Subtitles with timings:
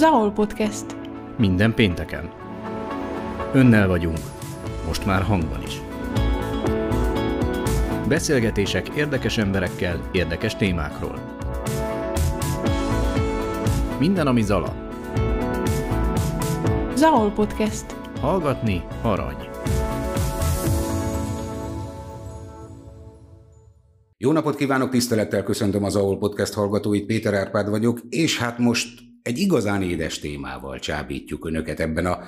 [0.00, 0.96] Zahol Podcast.
[1.38, 2.30] Minden pénteken.
[3.52, 4.18] Önnel vagyunk.
[4.86, 5.80] Most már hangban is.
[8.08, 11.38] Beszélgetések érdekes emberekkel, érdekes témákról.
[13.98, 14.74] Minden, ami Zala.
[16.94, 17.96] Zahol Podcast.
[18.20, 19.48] Hallgatni arany.
[24.18, 29.09] Jó napot kívánok, tisztelettel köszöntöm az AOL Podcast hallgatóit, Péter Árpád vagyok, és hát most
[29.22, 32.18] egy igazán édes témával csábítjuk Önöket ebben a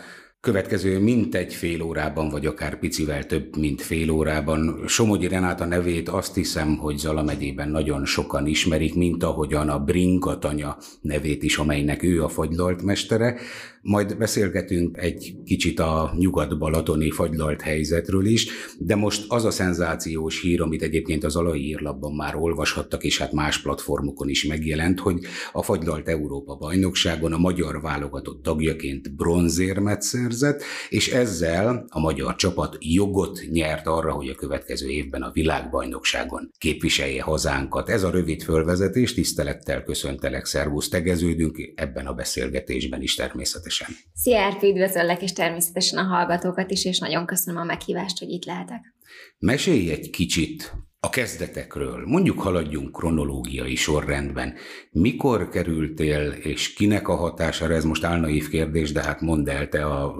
[0.40, 4.84] következő mintegy fél órában, vagy akár picivel több, mint fél órában.
[4.86, 10.76] Somogyi Renáta nevét azt hiszem, hogy Zala megyében nagyon sokan ismerik, mint ahogyan a Brinkatanya
[11.00, 13.36] nevét is, amelynek ő a fagylalt mestere.
[13.84, 20.60] Majd beszélgetünk egy kicsit a nyugat-balatoni fagylalt helyzetről is, de most az a szenzációs hír,
[20.60, 25.18] amit egyébként az Alai írlapban már olvashattak, és hát más platformokon is megjelent, hogy
[25.52, 32.76] a fagylalt Európa bajnokságon a magyar válogatott tagjaként bronzérmet szerzett, és ezzel a magyar csapat
[32.80, 37.88] jogot nyert arra, hogy a következő évben a világbajnokságon képviselje hazánkat.
[37.88, 44.10] Ez a rövid fölvezetés, tisztelettel köszöntelek, szervusz, tegeződünk ebben a beszélgetésben is természetesen természetesen.
[44.14, 48.94] Szia, üdvözöllek, és természetesen a hallgatókat is, és nagyon köszönöm a meghívást, hogy itt lehetek.
[49.38, 50.72] Mesélj egy kicsit
[51.04, 52.02] a kezdetekről.
[52.06, 54.54] Mondjuk haladjunk kronológiai sorrendben.
[54.90, 59.84] Mikor kerültél, és kinek a hatására, ez most álnaív kérdés, de hát mondd el te
[59.84, 60.14] a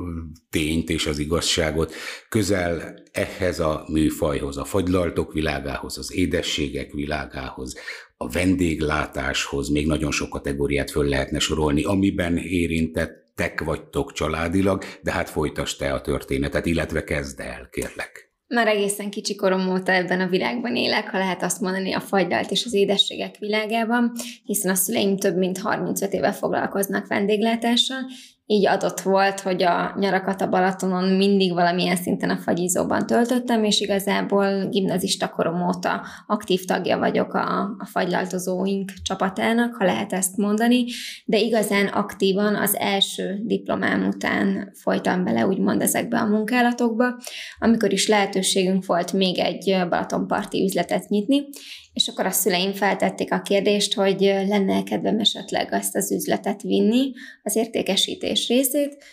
[0.51, 1.95] tényt és az igazságot,
[2.29, 7.75] közel ehhez a műfajhoz, a fagylaltok világához, az édességek világához,
[8.17, 15.13] a vendéglátáshoz, még nagyon sok kategóriát föl lehetne sorolni, amiben érintett tek vagytok családilag, de
[15.13, 18.31] hát folytasd te a történetet, illetve kezd el, kérlek.
[18.55, 22.51] Már egészen kicsi korom óta ebben a világban élek, ha lehet azt mondani, a fagydalt
[22.51, 24.13] és az édességek világában,
[24.45, 28.01] hiszen a szüleim több mint 35 éve foglalkoznak vendéglátással,
[28.47, 33.81] így adott volt, hogy a nyarakat a Balatonon mindig valamilyen szinten a fagyizóban töltöttem, és
[33.81, 40.85] igazából gimnazista korom óta aktív tagja vagyok a, a fagylaltozóink csapatának, ha lehet ezt mondani,
[41.25, 47.17] de igazán aktívan az első diplomám után folytam bele úgymond ezekbe a munkálatokba,
[47.59, 51.49] amikor is lehetőségünk volt még egy Balatonparti üzletet nyitni,
[51.93, 57.13] és akkor a szüleim feltették a kérdést, hogy lenne kedvem esetleg ezt az üzletet vinni,
[57.43, 59.05] az értékesítés részét,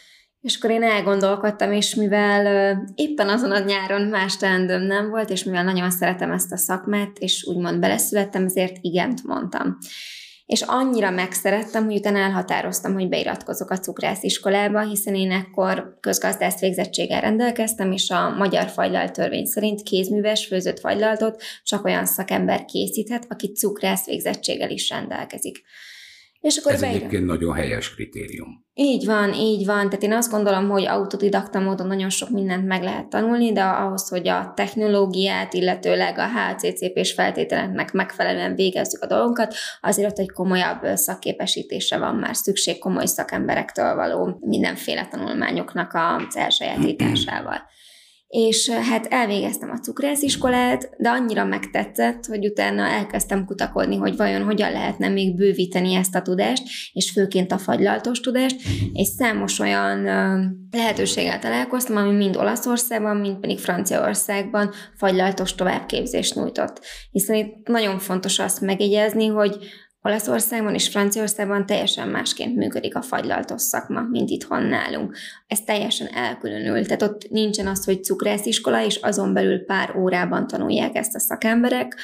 [0.41, 5.44] és akkor én elgondolkodtam, és mivel éppen azon a nyáron más teendőm nem volt, és
[5.44, 9.78] mivel nagyon szeretem ezt a szakmát, és úgymond beleszülettem, ezért igent mondtam
[10.50, 17.22] és annyira megszerettem, hogy utána elhatároztam, hogy beiratkozok a cukrásziskolába, hiszen én ekkor közgazdász végzettséggel
[17.22, 23.52] rendelkeztem, és a magyar fagylalt törvény szerint kézműves főzött fagylaltot csak olyan szakember készíthet, aki
[23.52, 25.62] cukrász végzettséggel is rendelkezik.
[26.40, 27.00] És akkor Ez beírom.
[27.00, 28.66] egyébként nagyon helyes kritérium.
[28.81, 29.90] Így van, így van.
[29.90, 34.09] Tehát én azt gondolom, hogy autodidakta módon nagyon sok mindent meg lehet tanulni, de ahhoz,
[34.09, 40.85] hogy a technológiát, illetőleg a HCCP-s feltételeknek megfelelően végezzük a dolgunkat, azért ott egy komolyabb
[40.94, 47.61] szakképesítésre van már szükség komoly szakemberektől való mindenféle tanulmányoknak az elsajátításával
[48.29, 54.72] és hát elvégeztem a cukrásziskolát, de annyira megtetszett, hogy utána elkezdtem kutakodni, hogy vajon hogyan
[54.72, 56.63] lehetne még bővíteni ezt a tudást,
[56.94, 58.56] és főként a fagylaltos tudást,
[58.94, 60.03] és számos olyan
[60.72, 66.79] lehetőséggel találkoztam, ami mind Olaszországban, mind pedig Franciaországban fagylaltos továbbképzést nyújtott.
[67.11, 69.57] Hiszen itt nagyon fontos azt megjegyezni, hogy
[70.02, 75.18] Olaszországban és Franciaországban teljesen másként működik a fagylaltos szakma, mint itthon nálunk.
[75.48, 80.96] Ez teljesen elkülönül, tehát ott nincsen az, hogy cukrásziskola, és azon belül pár órában tanulják
[80.96, 81.96] ezt a szakemberek,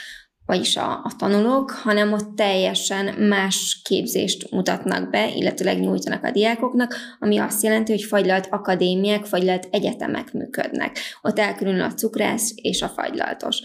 [0.45, 6.95] vagyis a, a tanulók, hanem ott teljesen más képzést mutatnak be, illetőleg nyújtanak a diákoknak,
[7.19, 10.97] ami azt jelenti, hogy fagylalt akadémiák, fagylalt egyetemek működnek.
[11.21, 13.61] Ott elkülönül a cukrász és a fagylaltos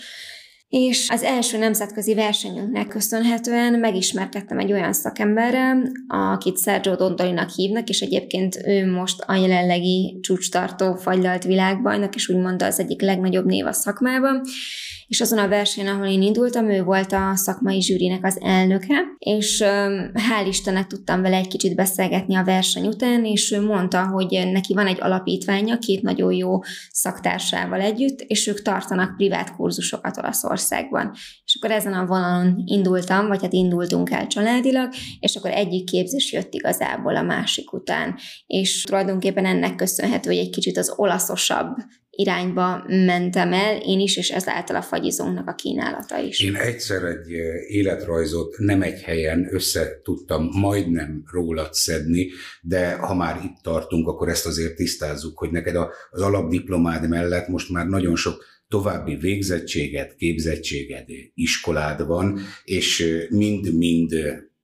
[0.71, 8.01] és az első nemzetközi versenyünknek köszönhetően megismerkedtem egy olyan szakemberrel, akit Sergio Dondolinak hívnak, és
[8.01, 13.73] egyébként ő most a jelenlegi csúcstartó fagylalt világbajnak, és úgymond az egyik legnagyobb név a
[13.73, 14.43] szakmában,
[15.11, 19.63] és azon a versenyen, ahol én indultam, ő volt a szakmai zsűrinek az elnöke, és
[20.15, 24.75] hál' Istennek tudtam vele egy kicsit beszélgetni a verseny után, és ő mondta, hogy neki
[24.75, 26.59] van egy alapítványa két nagyon jó
[26.91, 31.11] szaktársával együtt, és ők tartanak privát kurzusokat Olaszországban.
[31.45, 34.89] És akkor ezen a vonalon indultam, vagy hát indultunk el családilag,
[35.21, 38.19] és akkor egyik képzés jött igazából a másik után.
[38.47, 41.77] És tulajdonképpen ennek köszönhető, hogy egy kicsit az olaszosabb
[42.21, 46.41] irányba mentem el én is, és ezáltal a fagyizónknak a kínálata is.
[46.41, 47.29] Én egyszer egy
[47.69, 52.31] életrajzot nem egy helyen össze tudtam majdnem rólad szedni,
[52.63, 55.77] de ha már itt tartunk, akkor ezt azért tisztázzuk, hogy neked
[56.11, 64.13] az alapdiplomád mellett most már nagyon sok további végzettséget, képzettséged, iskolád van, és mind-mind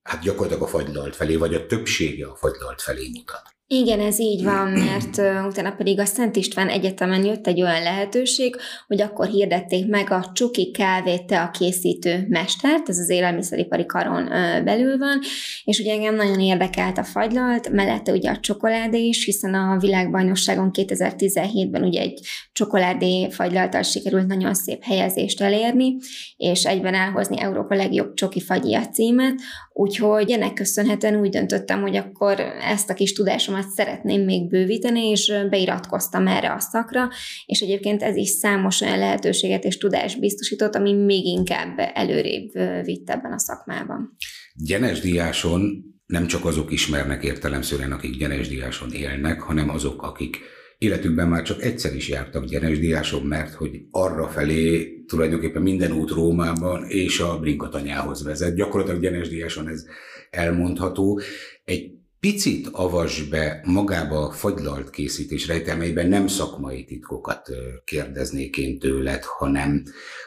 [0.03, 3.56] hát gyakorlatilag a fagylalt felé, vagy a többsége a fagylalt felé mutat.
[3.69, 8.57] Igen, ez így van, mert utána pedig a Szent István Egyetemen jött egy olyan lehetőség,
[8.87, 14.25] hogy akkor hirdették meg a Csuki kávét a készítő mestert, ez az élelmiszeripari karon
[14.65, 15.21] belül van,
[15.65, 20.71] és ugye engem nagyon érdekelt a fagylalt, mellette ugye a csokoládé is, hiszen a világbajnokságon
[20.73, 22.21] 2017-ben ugye egy
[22.53, 25.97] csokoládé fagylaltal sikerült nagyon szép helyezést elérni,
[26.37, 29.35] és egyben elhozni Európa legjobb csoki fagyi címet,
[29.73, 32.41] úgyhogy ennek köszönhetően úgy döntöttem, hogy akkor
[32.71, 37.09] ezt a kis tudásom tudásomat szeretném még bővíteni, és beiratkoztam erre a szakra,
[37.47, 42.51] és egyébként ez is számos olyan lehetőséget és tudást biztosított, ami még inkább előrébb
[42.85, 44.17] vitt ebben a szakmában.
[44.55, 50.39] Gyenes diáson nem csak azok ismernek értelemszerűen, akik Gyenes diáson élnek, hanem azok, akik
[50.79, 56.11] életükben már csak egyszer is jártak Gyenes diáson, mert hogy arra felé tulajdonképpen minden út
[56.11, 58.55] Rómában és a Brinkatanyához vezet.
[58.55, 59.85] Gyakorlatilag Gyenes diáson ez
[60.31, 61.21] elmondható.
[61.65, 61.91] Egy
[62.27, 67.49] picit avas be magába a fagylalt készítés rejtelmeiben nem szakmai titkokat
[67.85, 69.83] kérdeznék én tőled, hanem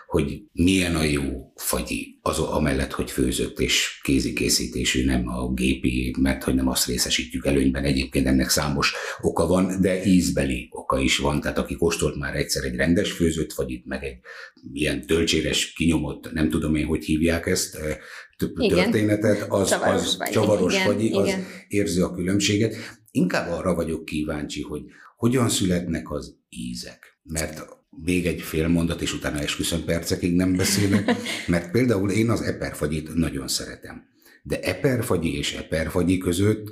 [0.07, 6.43] hogy milyen a jó fagyi, az amellett, hogy főzött és kézikészítésű, nem a gépi, mert
[6.43, 7.83] hogy nem azt részesítjük előnyben.
[7.83, 11.41] Egyébként ennek számos oka van, de ízbeli oka is van.
[11.41, 14.17] Tehát aki kóstolt már egyszer egy rendes főzött fagyit, meg egy
[14.73, 17.77] ilyen tölcséres kinyomott, nem tudom én, hogy hívják ezt,
[18.55, 18.91] igen.
[18.91, 21.45] történetet, az csavaros, az, vagy, csavaros igen, vagy, az igen.
[21.67, 22.75] érzi a különbséget.
[23.11, 24.81] Inkább arra vagyok kíváncsi, hogy
[25.17, 27.19] hogyan születnek az ízek.
[27.23, 27.65] Mert
[28.03, 31.15] még egy fél mondat, és utána esküszöm percekig nem beszélek,
[31.47, 34.07] mert például én az eperfagyit nagyon szeretem.
[34.43, 36.67] De eperfagyi és eperfagyi között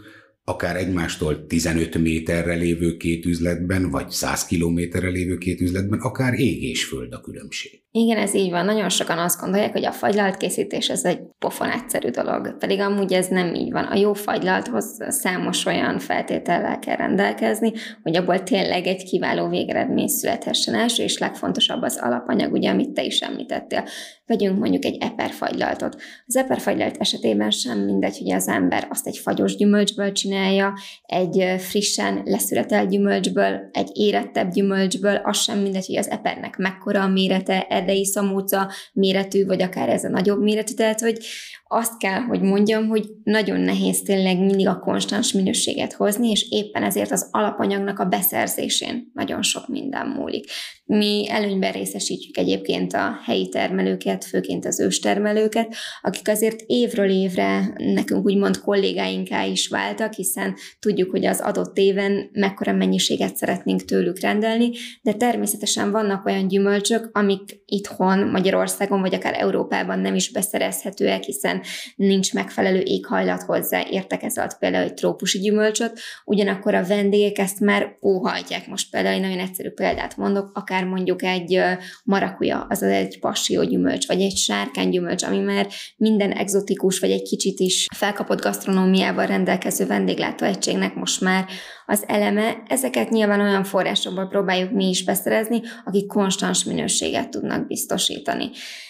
[0.50, 6.64] akár egymástól 15 méterre lévő két üzletben, vagy 100 kilométerre lévő két üzletben, akár ég
[6.64, 7.82] és föld a különbség.
[7.92, 8.66] Igen, ez így van.
[8.66, 13.14] Nagyon sokan azt gondolják, hogy a fagylalt készítés ez egy pofon egyszerű dolog, pedig amúgy
[13.14, 13.84] ez nem így van.
[13.84, 17.72] A jó fagylalthoz számos olyan feltétellel kell rendelkezni,
[18.04, 23.04] hogy abból tényleg egy kiváló végeredmény születhessen első, és legfontosabb az alapanyag, ugye, amit te
[23.04, 23.84] is említettél.
[24.28, 25.96] Vegyünk mondjuk egy eperfagylaltot.
[26.26, 30.74] Az eperfagylalt esetében sem mindegy, hogy az ember azt egy fagyos gyümölcsből csinálja,
[31.06, 37.08] egy frissen leszületelt gyümölcsből, egy érettebb gyümölcsből, az sem mindegy, hogy az epernek mekkora a
[37.08, 41.18] mérete, erdei szamóca méretű, vagy akár ez a nagyobb méretű, tehát hogy
[41.68, 46.84] azt kell, hogy mondjam, hogy nagyon nehéz tényleg mindig a konstans minőséget hozni, és éppen
[46.84, 50.50] ezért az alapanyagnak a beszerzésén nagyon sok minden múlik.
[50.86, 58.26] Mi előnyben részesítjük egyébként a helyi termelőket, főként az őstermelőket, akik azért évről évre nekünk
[58.26, 64.72] úgymond kollégáinká is váltak, hiszen tudjuk, hogy az adott éven mekkora mennyiséget szeretnénk tőlük rendelni,
[65.02, 71.57] de természetesen vannak olyan gyümölcsök, amik itthon, Magyarországon vagy akár Európában nem is beszerezhetőek, hiszen
[71.96, 77.60] nincs megfelelő éghajlat hozzá, értek ez alatt például egy trópusi gyümölcsöt, ugyanakkor a vendégek ezt
[77.60, 78.68] már óhajtják.
[78.68, 81.62] Most például egy nagyon egyszerű példát mondok, akár mondjuk egy
[82.04, 85.68] marakuja, azaz egy passió gyümölcs, vagy egy gyümölcs, ami már
[85.98, 91.46] minden egzotikus, vagy egy kicsit is felkapott gasztronómiával rendelkező vendéglátóegységnek most már
[91.90, 92.64] az eleme.
[92.68, 98.50] Ezeket nyilván olyan forrásokból próbáljuk mi is beszerezni, akik konstans minőséget tudnak biztosítani.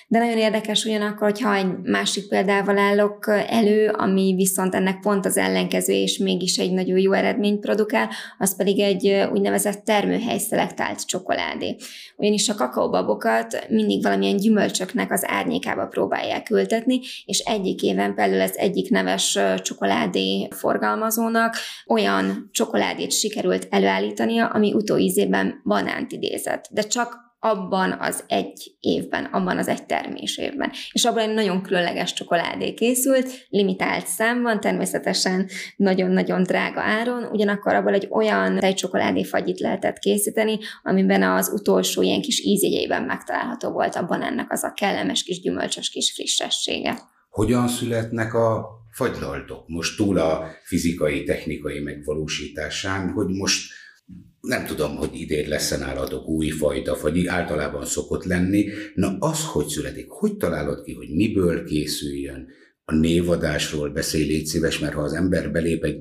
[0.09, 5.37] De nagyon érdekes ugyanakkor, hogyha egy másik példával állok elő, ami viszont ennek pont az
[5.37, 11.75] ellenkező, és mégis egy nagyon jó eredményt produkál, az pedig egy úgynevezett termőhely szelektált csokoládé.
[12.15, 18.57] Ugyanis a kakaóbabokat mindig valamilyen gyümölcsöknek az árnyékába próbálják ültetni, és egyik éven például az
[18.57, 21.55] egyik neves csokoládé forgalmazónak
[21.87, 22.49] olyan
[22.87, 26.67] csokoládét sikerült előállítania, ami utóízében banánt idézett.
[26.71, 30.71] De csak abban az egy évben, abban az egy termés évben.
[30.91, 37.93] És abban egy nagyon különleges csokoládé készült, limitált számban, természetesen nagyon-nagyon drága áron, ugyanakkor abból
[37.93, 44.21] egy olyan tejcsokoládé fagyit lehetett készíteni, amiben az utolsó ilyen kis ízjegyeiben megtalálható volt abban
[44.21, 46.97] ennek az a kellemes kis gyümölcsös kis frissessége.
[47.29, 49.67] Hogyan születnek a fagylaltok?
[49.67, 53.73] Most túl a fizikai, technikai megvalósításán, hogy most
[54.41, 58.69] nem tudom, hogy idén lesz nálatok új fajta, vagy általában szokott lenni.
[58.95, 62.47] Na az, hogy születik, hogy találod ki, hogy miből készüljön?
[62.85, 65.97] A névadásról beszél, légy szíves, mert ha az ember belép egy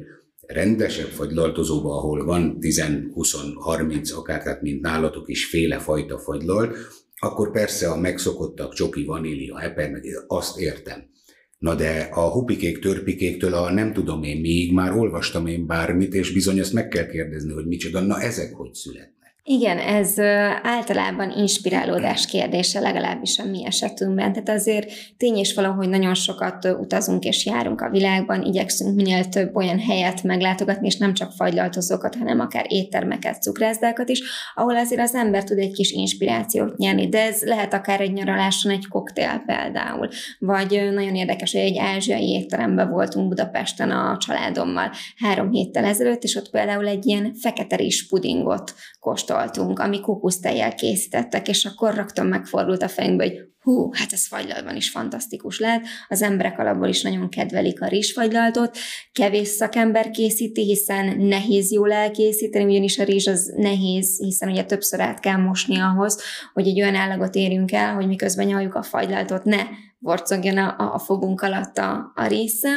[0.47, 6.76] rendesebb fagylaltozóba, ahol van 10-20-30 akár, tehát mint nálatok is féle fajta fagylalt,
[7.19, 11.15] akkor persze a megszokottak, csoki, vanília, heper, meg azt értem.
[11.59, 16.33] Na de a hupikék, törpikéktől a nem tudom én még, már olvastam én bármit, és
[16.33, 19.15] bizony ezt meg kell kérdezni, hogy micsoda, na ezek hogy szület.
[19.49, 20.21] Igen, ez
[20.62, 24.33] általában inspirálódás kérdése, legalábbis a mi esetünkben.
[24.33, 29.57] Tehát azért tény és valahogy nagyon sokat utazunk és járunk a világban, igyekszünk minél több
[29.57, 34.23] olyan helyet meglátogatni, és nem csak fagylaltozókat, hanem akár éttermeket, cukrászdákat is,
[34.55, 38.73] ahol azért az ember tud egy kis inspirációt nyerni, de ez lehet akár egy nyaraláson
[38.73, 45.50] egy koktél például, vagy nagyon érdekes, hogy egy ázsiai étteremben voltunk Budapesten a családommal három
[45.50, 49.35] héttel ezelőtt, és ott például egy ilyen fekete rizs pudingot kóstoltunk,
[49.75, 54.90] ami kókusztejjel készítettek, és akkor rögtön megfordult a fejünkbe, hogy hú, hát ez fagylaltban is
[54.90, 55.87] fantasztikus lehet.
[56.09, 58.76] Az emberek alapból is nagyon kedvelik a rizsfagylaltot.
[59.12, 65.00] Kevés szakember készíti, hiszen nehéz jól elkészíteni, ugyanis a rizs az nehéz, hiszen ugye többször
[65.00, 66.21] át kell mosni ahhoz,
[66.52, 69.62] hogy egy olyan állagot érjünk el, hogy miközben nyaljuk a fagylaltot, ne
[69.99, 72.71] vorcogjon a, a fogunk alatt a, a része,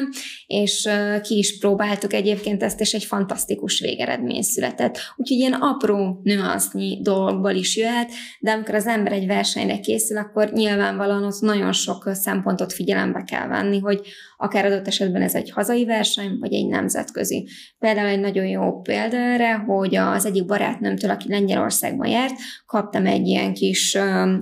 [0.47, 0.89] és
[1.21, 4.97] ki is próbáltuk egyébként ezt, és egy fantasztikus végeredmény született.
[5.15, 10.51] Úgyhogy ilyen apró nüansznyi dolgokból is jöhet, de amikor az ember egy versenyre készül, akkor
[10.51, 14.01] nyilvánvalóan ott nagyon sok szempontot figyelembe kell venni, hogy
[14.37, 17.47] akár adott esetben ez egy hazai verseny, vagy egy nemzetközi.
[17.79, 22.33] Például egy nagyon jó példa erre, hogy az egyik barátnőmtől, aki Lengyelországban járt,
[22.65, 23.97] kaptam egy ilyen kis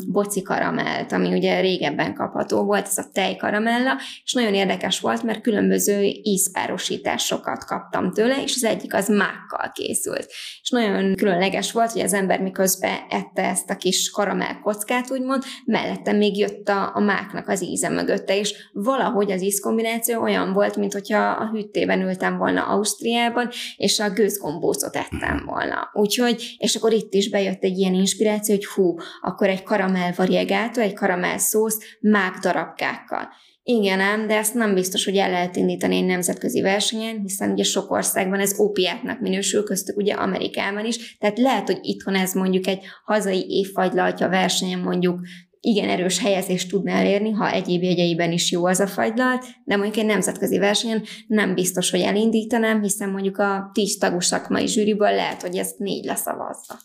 [0.08, 5.42] boci karamelt, ami ugye régebben kapható volt, ez a tejkaramella, és nagyon érdekes volt, mert
[5.42, 10.28] különböző ízpárosításokat kaptam tőle, és az egyik az mákkal készült.
[10.62, 15.44] És nagyon különleges volt, hogy az ember miközben ette ezt a kis karamell kockát, úgymond,
[15.66, 20.54] mellette még jött a, a máknak az íze mögötte, és valahogy az ízkombináció kombináció olyan
[20.54, 25.90] volt, mint hogyha a hűtében ültem volna Ausztriában, és a gőzgombócot ettem volna.
[25.94, 30.82] Úgyhogy, és akkor itt is bejött egy ilyen inspiráció, hogy hú, akkor egy karamell variegátó,
[30.82, 33.28] egy karamell szósz mák darabkákkal.
[33.64, 37.64] Igen ám, de ezt nem biztos, hogy el lehet indítani egy nemzetközi versenyen, hiszen ugye
[37.64, 42.68] sok országban ez ópiátnak minősül, köztük ugye Amerikában is, tehát lehet, hogy itthon ez mondjuk
[42.68, 45.20] egy hazai évfagylaltja versenyen mondjuk
[45.60, 49.98] igen erős helyezést tudna elérni, ha egyéb jegyeiben is jó az a fagylalt, de mondjuk
[49.98, 55.42] egy nemzetközi versenyen nem biztos, hogy elindítanám, hiszen mondjuk a tíz tagú szakmai zsűriből lehet,
[55.42, 56.80] hogy ezt négy leszavazza.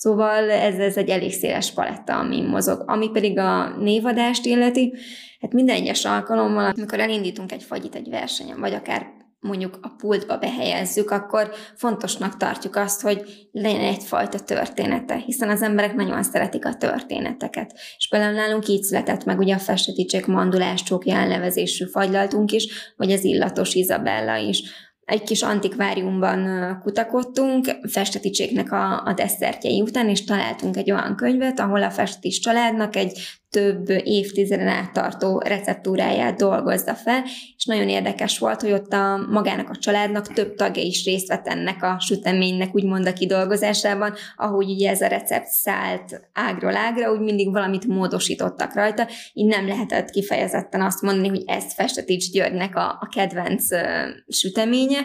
[0.00, 2.82] Szóval ez, ez egy elég széles paletta, ami mozog.
[2.86, 4.94] Ami pedig a névadást illeti,
[5.40, 9.06] hát minden egyes alkalommal, amikor elindítunk egy fagyit egy versenyen, vagy akár
[9.40, 15.94] mondjuk a pultba behelyezzük, akkor fontosnak tartjuk azt, hogy legyen egyfajta története, hiszen az emberek
[15.94, 17.72] nagyon szeretik a történeteket.
[17.96, 23.12] És például nálunk így született meg ugye a Festeticsek mandulás csókja elnevezésű fagylaltunk is, vagy
[23.12, 24.62] az illatos Izabella is.
[25.10, 31.82] Egy kis antikváriumban kutakodtunk, Festeticséknek a, a desszertjei után, és találtunk egy olyan könyvet, ahol
[31.82, 33.18] a Festetics családnak egy
[33.50, 37.24] több évtizeden át tartó receptúráját dolgozza fel,
[37.56, 41.46] és nagyon érdekes volt, hogy ott a magának a családnak több tagja is részt vett
[41.46, 47.20] ennek a süteménynek úgymond a kidolgozásában, ahogy ugye ez a recept szállt ágról ágra, úgy
[47.20, 52.98] mindig valamit módosítottak rajta, így nem lehetett kifejezetten azt mondani, hogy ez Festetics Györgynek a,
[53.00, 53.66] a kedvenc
[54.28, 54.98] süteménye,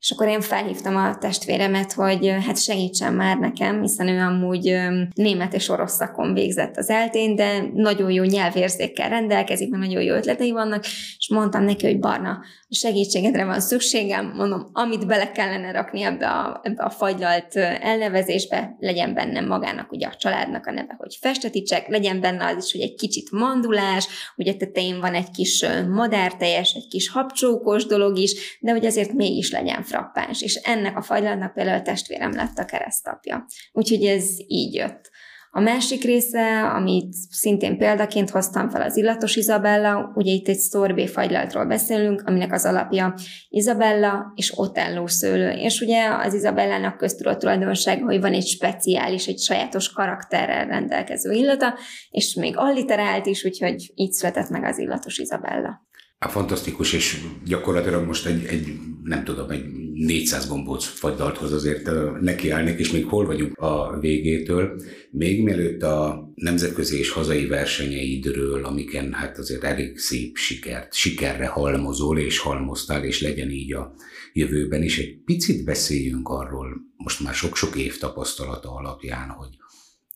[0.00, 4.76] és akkor én felhívtam a testvéremet, hogy hát segítsen már nekem, hiszen ő amúgy
[5.14, 10.14] német és orosz szakon végzett az eltén, de nagyon jó nyelvérzékkel rendelkezik, mert nagyon jó
[10.14, 10.84] ötletei vannak,
[11.18, 16.60] és mondtam neki, hogy Barna, segítségedre van szükségem, mondom, amit bele kellene rakni ebbe a,
[16.62, 22.20] ebbe a fagylalt elnevezésbe, legyen benne magának ugye a családnak a neve, hogy festeticsek, legyen
[22.20, 24.06] benne az is, hogy egy kicsit mandulás,
[24.36, 29.50] ugye tetején van egy kis madárteljes, egy kis habcsókos dolog is, de hogy azért mégis
[29.50, 33.46] legyen frappáns, és ennek a fagylaltnak például a testvérem lett a keresztapja.
[33.72, 35.10] Úgyhogy ez így jött.
[35.56, 41.06] A másik része, amit szintén példaként hoztam fel az illatos Izabella, ugye itt egy szorbé
[41.06, 43.14] fagylaltról beszélünk, aminek az alapja
[43.48, 45.50] Izabella és Otello szőlő.
[45.50, 51.78] És ugye az Izabellának köztudott tulajdonsága, hogy van egy speciális, egy sajátos karakterrel rendelkező illata,
[52.10, 55.86] és még alliterált is, úgyhogy így született meg az illatos Izabella.
[56.18, 58.66] A fantasztikus, és gyakorlatilag most egy, egy
[59.02, 59.64] nem tudom, egy
[59.96, 64.82] 400 gombóc fagydalthoz azért nekiállnék, és még hol vagyunk a végétől.
[65.10, 72.18] Még mielőtt a nemzetközi és hazai versenyeidről, amiken hát azért elég szép sikert, sikerre halmozol,
[72.18, 73.94] és halmoztál, és legyen így a
[74.32, 79.56] jövőben is, egy picit beszéljünk arról, most már sok-sok év tapasztalata alapján, hogy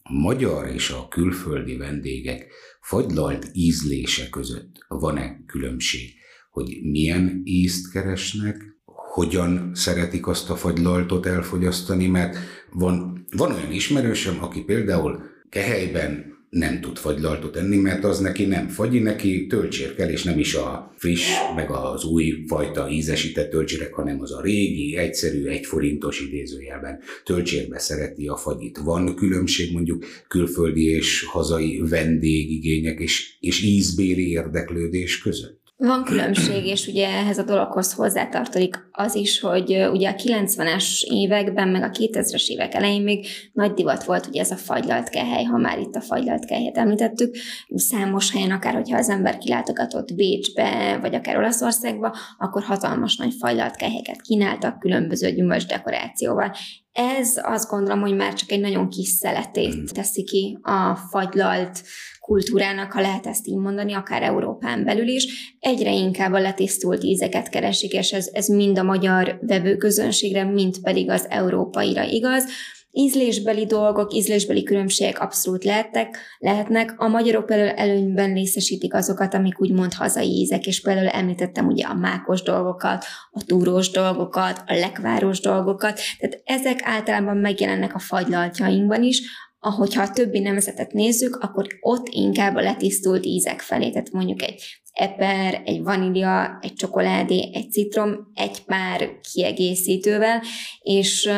[0.02, 2.46] a magyar és a külföldi vendégek
[2.80, 6.10] fagylalt ízlése között van-e különbség,
[6.50, 8.69] hogy milyen ízt keresnek,
[9.10, 12.36] hogyan szeretik azt a fagylaltot elfogyasztani, mert
[12.72, 18.68] van, van olyan ismerősöm, aki például kehelyben nem tud fagylaltot enni, mert az neki nem
[18.68, 23.92] fagyi, neki töltsér kell, és nem is a friss, meg az új fajta ízesített töltsérek,
[23.92, 28.78] hanem az a régi, egyszerű, egyforintos idézőjelben töltsérbe szereti a fagyit.
[28.78, 35.59] Van különbség mondjuk külföldi és hazai vendégigények és, és ízbéli érdeklődés között?
[35.82, 41.68] Van különbség, és ugye ehhez a dologhoz hozzátartozik az is, hogy ugye a 90-es években,
[41.68, 45.56] meg a 2000-es évek elején még nagy divat volt ugye ez a fagylalt kehely, ha
[45.56, 47.34] már itt a fagylalt kehelyet említettük.
[47.74, 53.76] Számos helyen, akár hogyha az ember kilátogatott Bécsbe, vagy akár Olaszországba, akkor hatalmas nagy fagylalt
[53.76, 56.52] kehelyeket kínáltak különböző gyümölcs dekorációval.
[56.92, 59.84] Ez azt gondolom, hogy már csak egy nagyon kis szeletét hmm.
[59.86, 61.82] teszi ki a fagylalt
[62.30, 65.54] kultúrának, ha lehet ezt így mondani, akár Európán belül is.
[65.60, 71.10] Egyre inkább a letisztult ízeket keresik, és ez, ez mind a magyar vevőközönségre, mind pedig
[71.10, 72.44] az európaira igaz.
[72.92, 76.94] Ízlésbeli dolgok, ízlésbeli különbségek abszolút lehetnek, lehetnek.
[76.96, 81.94] A magyarok például előnyben részesítik azokat, amik úgymond hazai ízek, és például említettem ugye a
[81.94, 89.22] mákos dolgokat, a túrós dolgokat, a lekváros dolgokat, tehát ezek általában megjelennek a fagylaltjainkban is,
[89.60, 94.62] ahogyha a többi nemzetet nézzük, akkor ott inkább a letisztult ízek felé, tehát mondjuk egy
[94.92, 100.42] eper, egy vanília, egy csokoládé, egy citrom, egy pár kiegészítővel,
[100.82, 101.30] és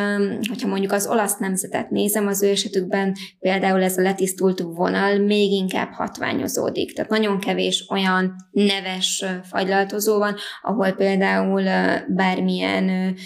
[0.49, 5.51] hogyha mondjuk az olasz nemzetet nézem, az ő esetükben például ez a letisztult vonal még
[5.51, 6.95] inkább hatványozódik.
[6.95, 11.63] Tehát nagyon kevés olyan neves fagylaltozó van, ahol például
[12.09, 13.17] bármilyen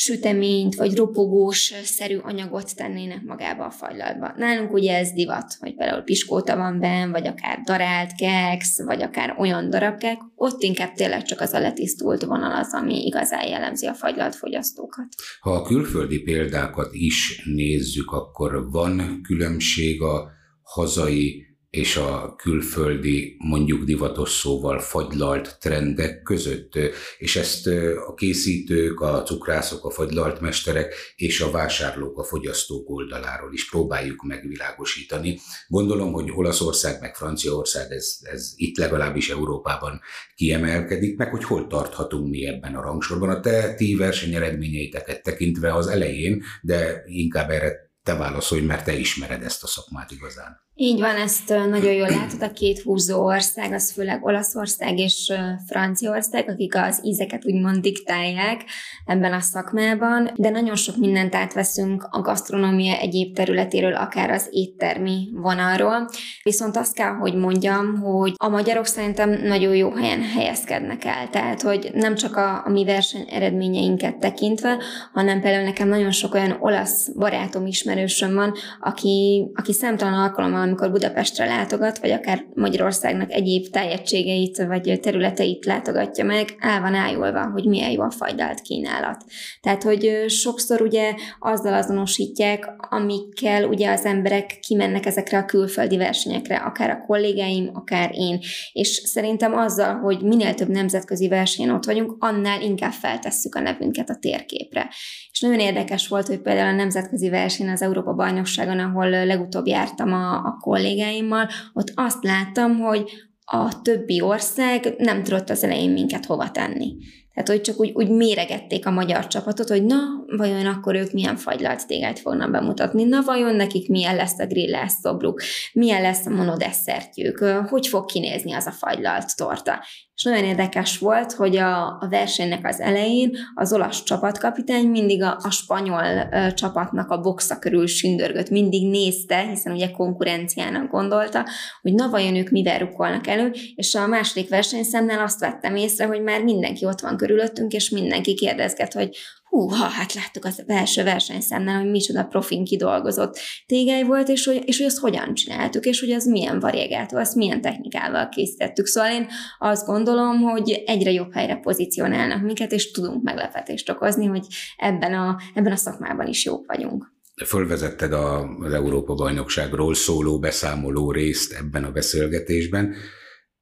[0.00, 4.32] süteményt vagy ropogós szerű anyagot tennének magába a fagylaltba.
[4.36, 9.34] Nálunk ugye ez divat, hogy például piskóta van benne, vagy akár darált keks, vagy akár
[9.38, 13.94] olyan darabkák, ott inkább tényleg csak az a letisztult vonal az, ami igazán jellemzi a
[13.94, 15.08] fagylalt fogyasztókat.
[15.40, 20.28] Ha a külföldi példákat is nézzük, akkor van különbség a
[20.62, 26.72] hazai és a külföldi, mondjuk divatos szóval fagylalt trendek között,
[27.18, 27.66] és ezt
[28.06, 34.24] a készítők, a cukrászok, a fagylalt mesterek és a vásárlók, a fogyasztók oldaláról is próbáljuk
[34.24, 35.40] megvilágosítani.
[35.68, 40.00] Gondolom, hogy Olaszország meg Franciaország, ez, ez itt legalábbis Európában
[40.34, 43.28] kiemelkedik, meg hogy hol tarthatunk mi ebben a rangsorban.
[43.28, 49.42] A te ti versenyeredményeiteket tekintve az elején, de inkább erre te válaszolj, mert te ismered
[49.42, 50.67] ezt a szakmát igazán.
[50.80, 55.32] Így van, ezt nagyon jól látod, a két húzó ország, az főleg Olaszország és
[55.66, 58.64] Franciaország, akik az ízeket úgymond diktálják
[59.06, 65.28] ebben a szakmában, de nagyon sok mindent átveszünk a gasztronómia egyéb területéről, akár az éttermi
[65.32, 66.08] vonalról.
[66.42, 71.28] Viszont azt kell, hogy mondjam, hogy a magyarok szerintem nagyon jó helyen helyezkednek el.
[71.30, 74.76] Tehát, hogy nem csak a, a mi verseny eredményeinket tekintve,
[75.12, 80.90] hanem például nekem nagyon sok olyan olasz barátom ismerősöm van, aki, aki számtalan alkalommal amikor
[80.90, 87.64] Budapestre látogat, vagy akár Magyarországnak egyéb tájegységeit vagy területeit látogatja meg, el van ájulva, hogy
[87.64, 89.24] milyen jó a fajdált kínálat.
[89.60, 96.56] Tehát, hogy sokszor ugye azzal azonosítják, amikkel ugye az emberek kimennek ezekre a külföldi versenyekre,
[96.56, 98.38] akár a kollégáim, akár én.
[98.72, 104.10] És szerintem azzal, hogy minél több nemzetközi versenyen ott vagyunk, annál inkább feltesszük a nevünket
[104.10, 104.88] a térképre.
[105.30, 110.12] És nagyon érdekes volt, hogy például a nemzetközi verseny az Európa bajnokságon, ahol legutóbb jártam
[110.12, 113.10] a, a kollégáimmal, ott azt láttam, hogy
[113.44, 116.96] a többi ország nem tudott az elején minket hova tenni.
[117.38, 119.96] Tehát, hogy csak úgy, úgy méregették a magyar csapatot, hogy na,
[120.36, 124.92] vajon akkor ők milyen fagylalt téged fognak bemutatni, na, vajon nekik milyen lesz a grillás
[125.02, 129.84] szobruk, milyen lesz a monodesszertjük, hogy fog kinézni az a fagylalt torta.
[130.18, 135.38] És nagyon érdekes volt, hogy a, a versenynek az elején az olasz csapatkapitány mindig a,
[135.42, 141.46] a spanyol ö, csapatnak a boxa körül sündörgött, mindig nézte, hiszen ugye konkurenciának gondolta,
[141.82, 146.22] hogy na vajon ők mivel rukolnak elő, és a második versenyszemnál azt vettem észre, hogy
[146.22, 151.02] már mindenki ott van körülöttünk, és mindenki kérdezget, hogy hú, ha hát láttuk az első
[151.02, 156.00] versenyszámnál, hogy micsoda profin kidolgozott tégely volt, és hogy, és hogy azt hogyan csináltuk, és
[156.00, 158.86] hogy az milyen variegától, azt milyen technikával készítettük.
[158.86, 159.26] Szóval én
[159.58, 165.36] azt gondolom, hogy egyre jobb helyre pozícionálnak minket, és tudunk meglepetést okozni, hogy ebben a,
[165.54, 167.16] ebben a szakmában is jók vagyunk.
[167.46, 172.94] Fölvezetted az Európa-bajnokságról szóló beszámoló részt ebben a beszélgetésben.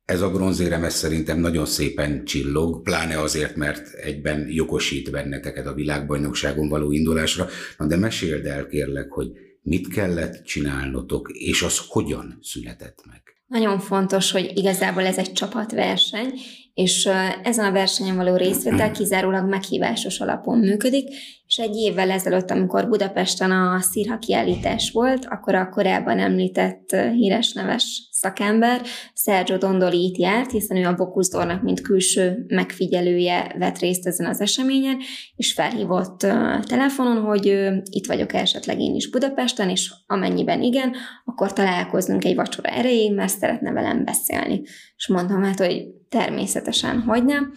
[0.06, 6.68] Ez a bronzérem szerintem nagyon szépen csillog, pláne azért, mert egyben jogosít benneteket a világbajnokságon
[6.68, 7.46] való indulásra.
[7.78, 9.30] Na de meséld el kérlek, hogy
[9.62, 13.22] mit kellett csinálnotok, és az hogyan született meg?
[13.46, 16.32] Nagyon fontos, hogy igazából ez egy csapatverseny,
[16.74, 17.08] és
[17.42, 21.08] ezen a versenyen való részvétel kizárólag meghívásos alapon működik,
[21.46, 27.52] és egy évvel ezelőtt, amikor Budapesten a szírha kiállítás volt, akkor a korábban említett híres
[27.52, 28.80] neves szakember,
[29.14, 34.40] Sergio Dondoli itt járt, hiszen ő a Bokuszdornak, mint külső megfigyelője vett részt ezen az
[34.40, 34.98] eseményen,
[35.36, 36.18] és felhívott
[36.66, 37.46] telefonon, hogy
[37.90, 43.38] itt vagyok esetleg én is Budapesten, és amennyiben igen, akkor találkoznunk egy vacsora erejéig, mert
[43.38, 44.62] szeretne velem beszélni.
[44.96, 47.52] És mondtam hát, hogy természetesen, hogy nem.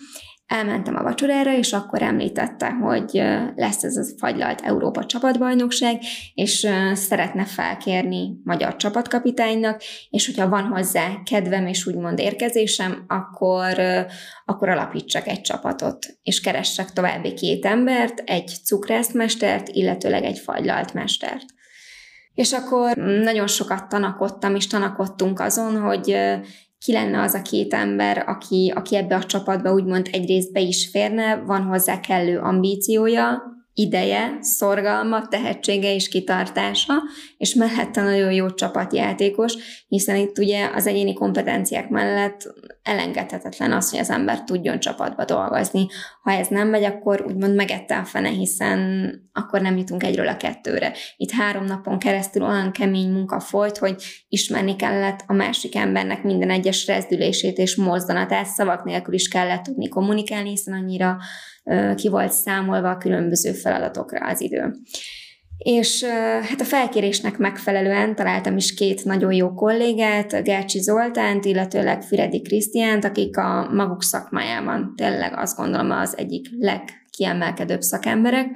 [0.49, 3.11] Elmentem a vacsorára, és akkor említette, hogy
[3.55, 6.01] lesz ez a fagylalt Európa csapatbajnokság,
[6.33, 13.79] és szeretne felkérni magyar csapatkapitánynak, és hogyha van hozzá kedvem és úgymond érkezésem, akkor,
[14.45, 21.45] akkor alapítsak egy csapatot, és keressek további két embert, egy cukrászmestert, illetőleg egy fagylalt mestert.
[22.33, 26.17] És akkor nagyon sokat tanakodtam, és tanakodtunk azon, hogy
[26.79, 30.89] ki lenne az a két ember, aki, aki ebbe a csapatba úgymond egyrészt be is
[30.89, 33.41] férne, van hozzá kellő ambíciója,
[33.79, 36.93] ideje, szorgalma, tehetsége és kitartása,
[37.37, 39.53] és mellette nagyon jó csapatjátékos,
[39.87, 45.87] hiszen itt ugye az egyéni kompetenciák mellett elengedhetetlen az, hogy az ember tudjon csapatba dolgozni.
[46.23, 50.37] Ha ez nem megy, akkor úgymond megette a fene, hiszen akkor nem jutunk egyről a
[50.37, 50.93] kettőre.
[51.17, 56.49] Itt három napon keresztül olyan kemény munka folyt, hogy ismerni kellett a másik embernek minden
[56.49, 61.17] egyes rezdülését és mozzanatát, szavak nélkül is kellett tudni kommunikálni, hiszen annyira
[61.95, 64.73] ki volt számolva a különböző feladatokra az idő.
[65.57, 66.03] És
[66.41, 73.05] hát a felkérésnek megfelelően találtam is két nagyon jó kollégát, Gercsi Zoltánt, illetőleg Füredi Krisztiánt,
[73.05, 78.47] akik a maguk szakmájában tényleg azt gondolom az egyik legkiemelkedőbb szakemberek,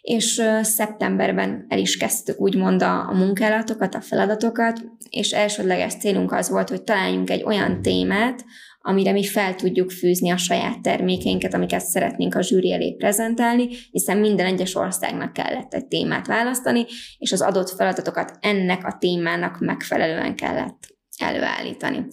[0.00, 6.50] és szeptemberben el is kezdtük úgymond a, a munkálatokat, a feladatokat, és elsődleges célunk az
[6.50, 8.44] volt, hogy találjunk egy olyan témát,
[8.88, 14.18] amire mi fel tudjuk fűzni a saját termékeinket, amiket szeretnénk a zsűri elé prezentálni, hiszen
[14.18, 16.86] minden egyes országnak kellett egy témát választani,
[17.18, 20.78] és az adott feladatokat ennek a témának megfelelően kellett
[21.18, 22.06] előállítani.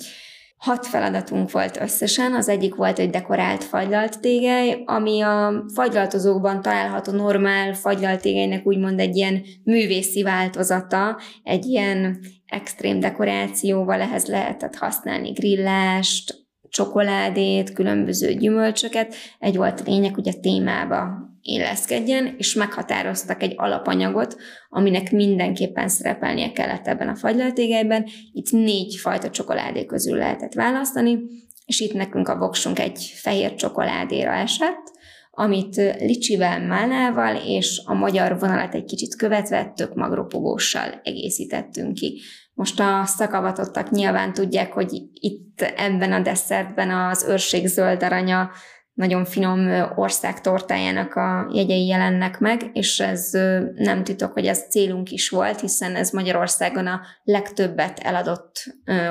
[0.58, 7.12] Hat feladatunk volt összesen, az egyik volt egy dekorált fagylalt tégely, ami a fagylaltozókban található
[7.12, 15.32] normál fagylalt tégelynek úgymond egy ilyen művészi változata, egy ilyen extrém dekorációval ehhez lehetett használni
[15.32, 16.45] grillást,
[16.76, 19.16] csokoládét, különböző gyümölcsöket.
[19.40, 21.08] Egy volt a lényeg, hogy a témába
[21.42, 24.36] illeszkedjen, és meghatároztak egy alapanyagot,
[24.70, 28.06] aminek mindenképpen szerepelnie kellett ebben a fagylaltégelyben.
[28.32, 31.18] Itt négy fajta csokoládé közül lehetett választani,
[31.66, 34.92] és itt nekünk a voksunk egy fehér csokoládéra esett,
[35.32, 42.22] amit licsivel, málnával és a magyar vonalat egy kicsit követve tök magropogóssal egészítettünk ki.
[42.56, 48.52] Most a szakavatottak nyilván tudják, hogy itt ebben a desszertben az őrség zöld aranya
[48.94, 53.30] nagyon finom országtortájának a jegyei jelennek meg, és ez
[53.76, 58.64] nem titok, hogy ez célunk is volt, hiszen ez Magyarországon a legtöbbet eladott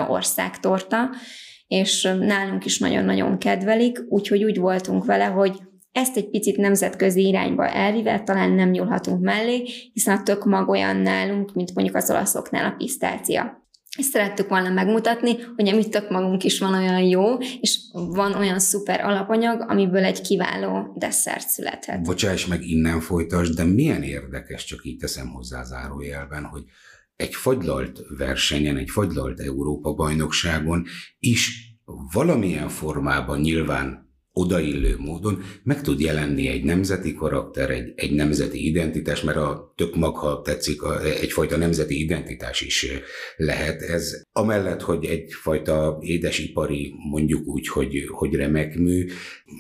[0.09, 1.11] országtorta,
[1.67, 5.61] és nálunk is nagyon-nagyon kedvelik, úgyhogy úgy voltunk vele, hogy
[5.95, 10.97] ezt egy picit nemzetközi irányba elvive talán nem nyúlhatunk mellé, hiszen a tök mag olyan
[10.97, 13.63] nálunk, mint mondjuk az olaszoknál a pisztácia.
[13.99, 18.35] És szerettük volna megmutatni, hogy a mi tök magunk is van olyan jó, és van
[18.35, 22.03] olyan szuper alapanyag, amiből egy kiváló desszert születhet.
[22.03, 26.63] Bocsáss meg, innen folytasd, de milyen érdekes, csak így teszem hozzá zárójelben, hogy
[27.17, 30.85] egy fagylalt versenyen, egy fagylalt Európa bajnokságon
[31.19, 31.73] is
[32.13, 34.04] valamilyen formában nyilván
[34.37, 39.97] odaillő módon meg tud jelenni egy nemzeti karakter, egy, egy nemzeti identitás, mert a tök
[39.97, 40.81] mag, ha tetszik,
[41.21, 42.87] egyfajta nemzeti identitás is
[43.37, 43.83] lehet.
[43.83, 49.07] Ez amellett, hogy egyfajta édesipari, mondjuk úgy, hogy, hogy remek mű,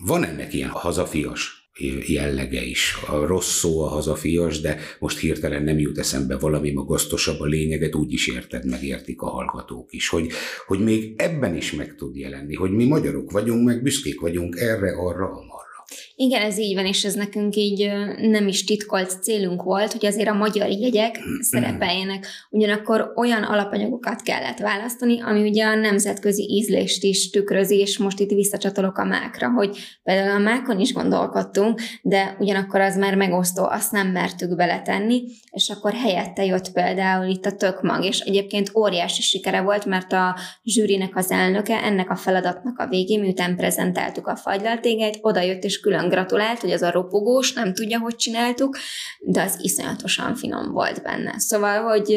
[0.07, 1.64] van ennek ilyen hazafias
[2.07, 2.97] jellege is.
[3.07, 7.95] A rossz szó a hazafias, de most hirtelen nem jut eszembe valami magasztosabb a lényeget,
[7.95, 10.31] úgy is érted, megértik a hallgatók is, hogy,
[10.67, 14.93] hogy még ebben is meg tud jelenni, hogy mi magyarok vagyunk, meg büszkék vagyunk erre,
[14.93, 15.85] arra, amarra.
[16.17, 20.29] Igen, ez így van, és ez nekünk így nem is titkolt célunk volt, hogy azért
[20.29, 22.27] a magyar jegyek szerepeljenek.
[22.51, 28.31] Ugyanakkor olyan alapanyagokat kellett választani, ami ugye a nemzetközi ízlést is tükrözi, és most itt
[28.31, 33.93] visszacsatolok a mákra, hogy például a mákon is gondolkodtunk, de ugyanakkor az már megosztó, azt
[33.93, 39.61] nem mertük beletenni, és akkor helyette jött például itt a tökmag, és egyébként óriási sikere
[39.61, 45.19] volt, mert a zsűrinek az elnöke ennek a feladatnak a végén, miután prezentáltuk a fagylaltégeit,
[45.21, 48.77] oda jött és külön külön gratulált, hogy az a ropogós, nem tudja, hogy csináltuk,
[49.21, 51.35] de az iszonyatosan finom volt benne.
[51.39, 52.17] Szóval, hogy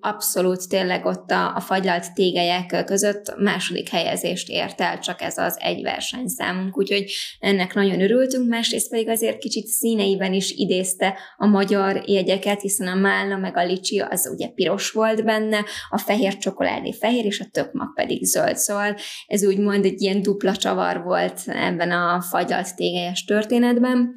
[0.00, 5.56] abszolút tényleg ott a, a fagylalt tégelyek között második helyezést ért el csak ez az
[5.60, 12.02] egy versenyszámunk, úgyhogy ennek nagyon örültünk, másrészt pedig azért kicsit színeiben is idézte a magyar
[12.06, 16.92] jegyeket, hiszen a málna meg a licsi az ugye piros volt benne, a fehér csokoládé
[16.92, 18.56] fehér, és a tökmag pedig zöld.
[18.56, 18.96] Szóval
[19.26, 24.14] ez úgymond egy ilyen dupla csavar volt ebben a fagylalt tégelyes történetben.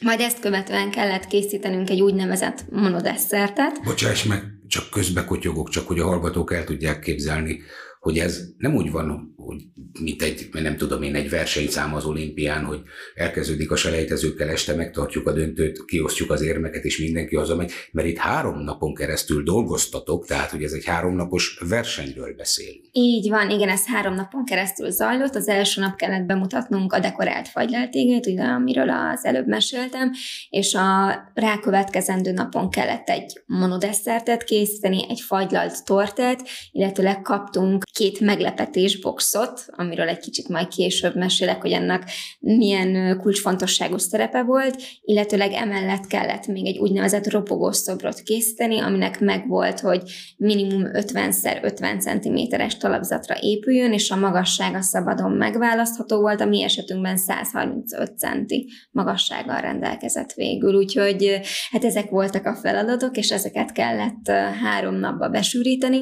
[0.00, 3.80] Majd ezt követően kellett készítenünk egy úgynevezett monodesszertet.
[3.84, 7.60] Bocsáss meg, csak közbe kotyogok, csak hogy a hallgatók el tudják képzelni,
[8.00, 9.62] hogy ez nem úgy van, hogy
[10.00, 12.80] mint egy, nem tudom én, egy versenyszám az olimpián, hogy
[13.14, 18.16] elkezdődik a selejtezőkkel, este megtartjuk a döntőt, kiosztjuk az érmeket, és mindenki hazamegy, mert itt
[18.16, 22.84] három napon keresztül dolgoztatok, tehát hogy ez egy háromnapos versenyről beszélünk.
[22.92, 25.34] Így van, igen, ez három napon keresztül zajlott.
[25.34, 30.12] Az első nap kellett bemutatnunk a dekorált fagyleltégét, ugye, amiről az előbb meséltem,
[30.50, 39.00] és a rákövetkezendő napon kellett egy monodesszertet készíteni, egy fagylalt tortát, illetőleg kaptunk két meglepetés
[39.00, 46.06] boxot, amiről egy kicsit majd később mesélek, hogy ennek milyen kulcsfontosságú szerepe volt, illetőleg emellett
[46.06, 50.02] kellett még egy úgynevezett ropogós szobrot készíteni, aminek megvolt, hogy
[50.36, 58.18] minimum 50x50 cm-es talapzatra épüljön, és a magassága szabadon megválasztható volt, a mi esetünkben 135
[58.18, 58.54] cm
[58.90, 64.28] magassággal rendelkezett végül, úgyhogy hát ezek voltak a feladatok, és ezeket kellett
[64.62, 66.00] három napba besűríteni,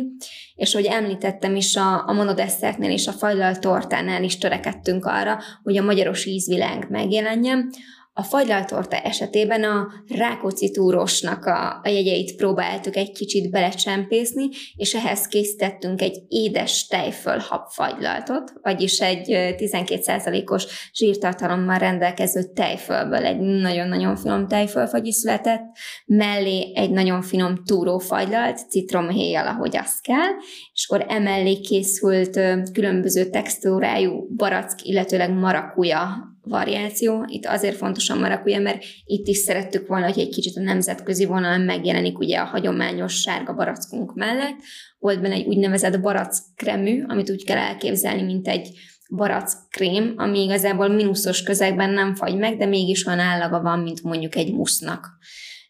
[0.56, 5.76] és hogy említettem is a, a monodesszertnél és a fagylalt tortánál is törekedtünk arra, hogy
[5.76, 7.70] a magyaros ízvilág megjelenjen,
[8.18, 15.26] a fagylaltorta esetében a Rákóczi túrosnak a, a jegyeit próbáltuk egy kicsit belecsempészni, és ehhez
[15.26, 19.26] készítettünk egy édes tejföl habfagylaltot, vagyis egy
[19.58, 23.24] 12%-os zsírtartalommal rendelkező tejfölből.
[23.24, 25.62] Egy nagyon-nagyon finom tejfölfagy is született,
[26.06, 30.32] mellé egy nagyon finom túrófagylalt, citromhéjjal, ahogy az kell,
[30.72, 32.40] és akkor emellé készült
[32.72, 37.24] különböző textúrájú barack, illetőleg marakuja variáció.
[37.28, 41.24] Itt azért fontos a marakuja, mert itt is szerettük volna, hogy egy kicsit a nemzetközi
[41.24, 44.56] vonal megjelenik ugye a hagyományos sárga barackunk mellett.
[44.98, 48.68] Volt benne egy úgynevezett barack kremű, amit úgy kell elképzelni, mint egy
[49.08, 54.02] barack krém, ami igazából mínuszos közegben nem fagy meg, de mégis olyan állaga van, mint
[54.02, 55.08] mondjuk egy musznak.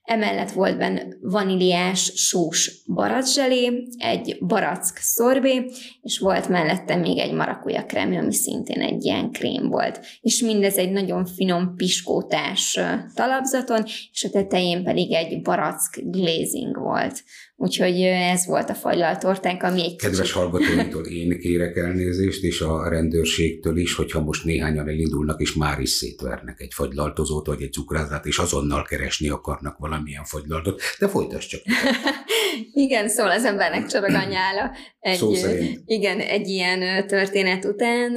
[0.06, 5.70] Emellett volt benne vaníliás sós baraczselé, egy barack szorbé,
[6.02, 10.00] és volt mellette még egy marakuja krém, ami szintén egy ilyen krém volt.
[10.20, 12.80] És mindez egy nagyon finom piskótás
[13.14, 17.22] talapzaton, és a tetején pedig egy barack glazing volt.
[17.58, 20.34] Úgyhogy ez volt a fagylaltortánk, ami egy Kedves kicsit...
[20.34, 25.90] hallgatóimtól én kérek elnézést, és a rendőrségtől is, hogyha most néhányan elindulnak, és már is
[25.90, 30.80] szétvernek egy fagylaltozót, vagy egy cukrázát, és azonnal keresni akarnak valamilyen fagylaltot.
[30.98, 31.60] De folytasd csak.
[32.72, 34.70] igen, szóval az embernek csorog a nyála.
[35.00, 35.80] Egy, Szó szerint.
[35.84, 38.16] Igen, egy ilyen történet után,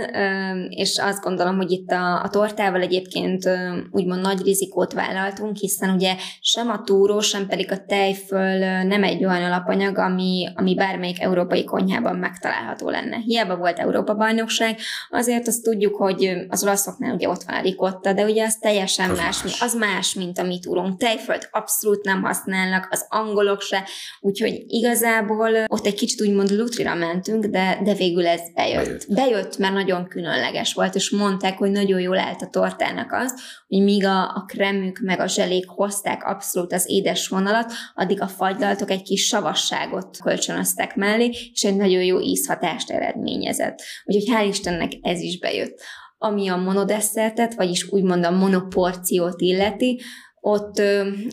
[0.70, 3.50] és azt gondolom, hogy itt a, a tortával egyébként
[3.92, 9.26] úgymond nagy rizikót vállaltunk, hiszen ugye sem a túró, sem pedig a tejföl nem egy
[9.30, 13.18] olyan alapanyag, ami, ami bármelyik európai konyhában megtalálható lenne.
[13.18, 14.78] Hiába volt Európa bajnokság,
[15.10, 19.10] azért azt tudjuk, hogy az olaszoknál ugye ott van a rikotta, de ugye az teljesen
[19.10, 19.62] az más, más.
[19.62, 20.98] az más, mint a mi túrunk.
[20.98, 23.84] Tejfölt abszolút nem használnak, az angolok se,
[24.20, 28.86] úgyhogy igazából ott egy kicsit úgymond lutrira mentünk, de, de végül ez bejött.
[28.86, 29.06] bejött.
[29.10, 33.34] Bejött, mert nagyon különleges volt, és mondták, hogy nagyon jól állt a tortának az,
[33.70, 38.28] hogy míg a, a kremük meg a zselék hozták abszolút az édes vonalat, addig a
[38.28, 43.82] fagylaltok egy kis savasságot kölcsönöztek mellé, és egy nagyon jó ízhatást eredményezett.
[44.06, 45.82] Úgyhogy hál' Istennek ez is bejött.
[46.18, 50.02] Ami a monodesszertet, vagyis úgymond a monoporciót illeti,
[50.42, 50.82] ott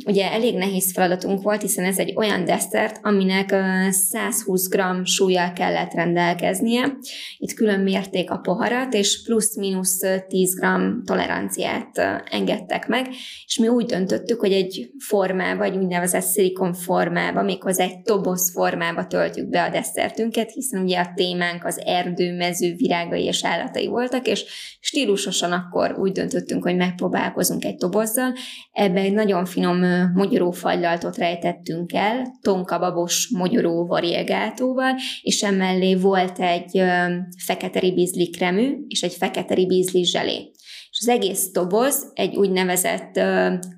[0.07, 3.55] ugye elég nehéz feladatunk volt, hiszen ez egy olyan desszert, aminek
[3.90, 6.97] 120 g súlyjal kellett rendelkeznie.
[7.38, 10.66] Itt külön mérték a poharat, és plusz-minusz 10 g
[11.05, 11.99] toleranciát
[12.31, 13.09] engedtek meg,
[13.47, 19.07] és mi úgy döntöttük, hogy egy formába, egy úgynevezett szilikon formába, méghozzá egy toboz formába
[19.07, 24.27] töltjük be a desszertünket, hiszen ugye a témánk az erdő, mező, virágai és állatai voltak,
[24.27, 24.45] és
[24.81, 28.33] stílusosan akkor úgy döntöttünk, hogy megpróbálkozunk egy tobozzal.
[28.96, 36.82] Ebbe egy nagyon finom mogyoró fagylaltot rejtettünk el, tonkababos mogyoró variegáltóval, és emellé volt egy
[37.44, 40.50] fekete ribizli kremű, és egy fekete ribizli zselé.
[40.90, 43.20] És az egész toboz egy úgynevezett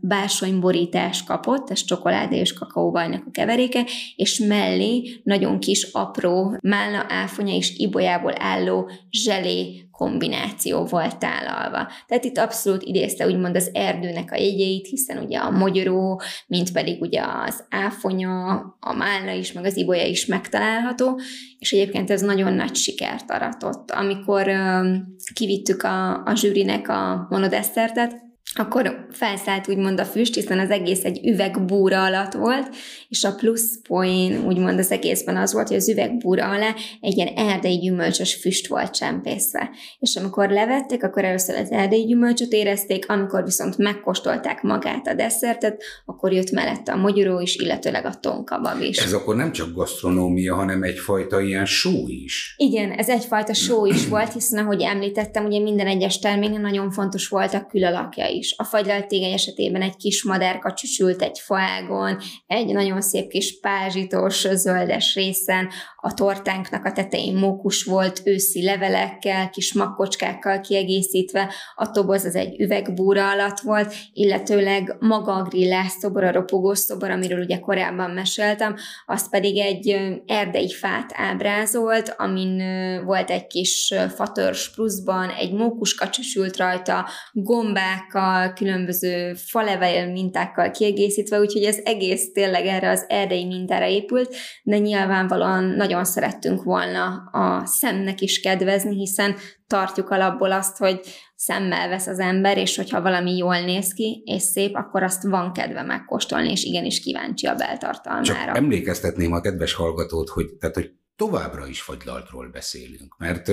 [0.01, 3.85] bársonyborítás kapott, ez csokoládé és kakaóvajnak a keveréke,
[4.17, 11.89] és mellé nagyon kis apró málna áfonya és ibolyából álló zselé kombináció volt tálalva.
[12.07, 17.01] Tehát itt abszolút idézte úgymond az erdőnek a jegyeit, hiszen ugye a mogyoró, mint pedig
[17.01, 21.21] ugye az áfonya, a málna is, meg az ibolya is megtalálható,
[21.59, 23.91] és egyébként ez nagyon nagy sikert aratott.
[23.91, 24.87] Amikor uh,
[25.35, 31.27] kivittük a, a zsűrinek a monodesszertet, akkor felszállt úgymond a füst, hiszen az egész egy
[31.27, 32.69] üvegbúra alatt volt,
[33.09, 37.35] és a plusz poén úgymond az egészben az volt, hogy az üvegbúra alá egy ilyen
[37.37, 39.71] erdei gyümölcsös füst volt csempészve.
[39.99, 45.83] És amikor levették, akkor először az erdei gyümölcsöt érezték, amikor viszont megkóstolták magát a desszertet,
[46.05, 48.99] akkor jött mellette a mogyoró is, illetőleg a tonkabab is.
[48.99, 52.55] Ez akkor nem csak gasztronómia, hanem egyfajta ilyen só is.
[52.57, 57.29] Igen, ez egyfajta só is volt, hiszen ahogy említettem, ugye minden egyes terméknek nagyon fontos
[57.29, 58.55] volt a külalakja is.
[58.57, 64.47] A fagylalt tégely esetében egy kis madárka csücsült egy faágon, egy nagyon szép kis pázsitos,
[64.53, 65.69] zöldes részen,
[66.01, 72.61] a tortánknak a tetején mókus volt, őszi levelekkel, kis makkocskákkal kiegészítve, a toboz az egy
[72.61, 78.77] üvegbúra alatt volt, illetőleg maga a grillás szobor, a ropogós szobor, amiről ugye korábban meséltem,
[79.07, 79.97] az pedig egy
[80.27, 82.63] erdei fát ábrázolt, amin
[83.05, 91.63] volt egy kis fatörs pluszban, egy mókuska csüsült rajta, gombákkal, különböző falevel mintákkal kiegészítve, úgyhogy
[91.63, 98.21] ez egész tényleg erre az erdei mintára épült, de nyilvánvalóan nagyon szerettünk volna a szemnek
[98.21, 99.37] is kedvezni, hiszen
[99.67, 101.01] tartjuk alapból azt, hogy
[101.35, 105.53] szemmel vesz az ember, és hogyha valami jól néz ki, és szép, akkor azt van
[105.53, 108.23] kedve megkóstolni, és igenis kíváncsi a beltartalmára.
[108.25, 113.51] Csak emlékeztetném a kedves hallgatót, hogy, tehát, hogy továbbra is fagylaltról beszélünk, mert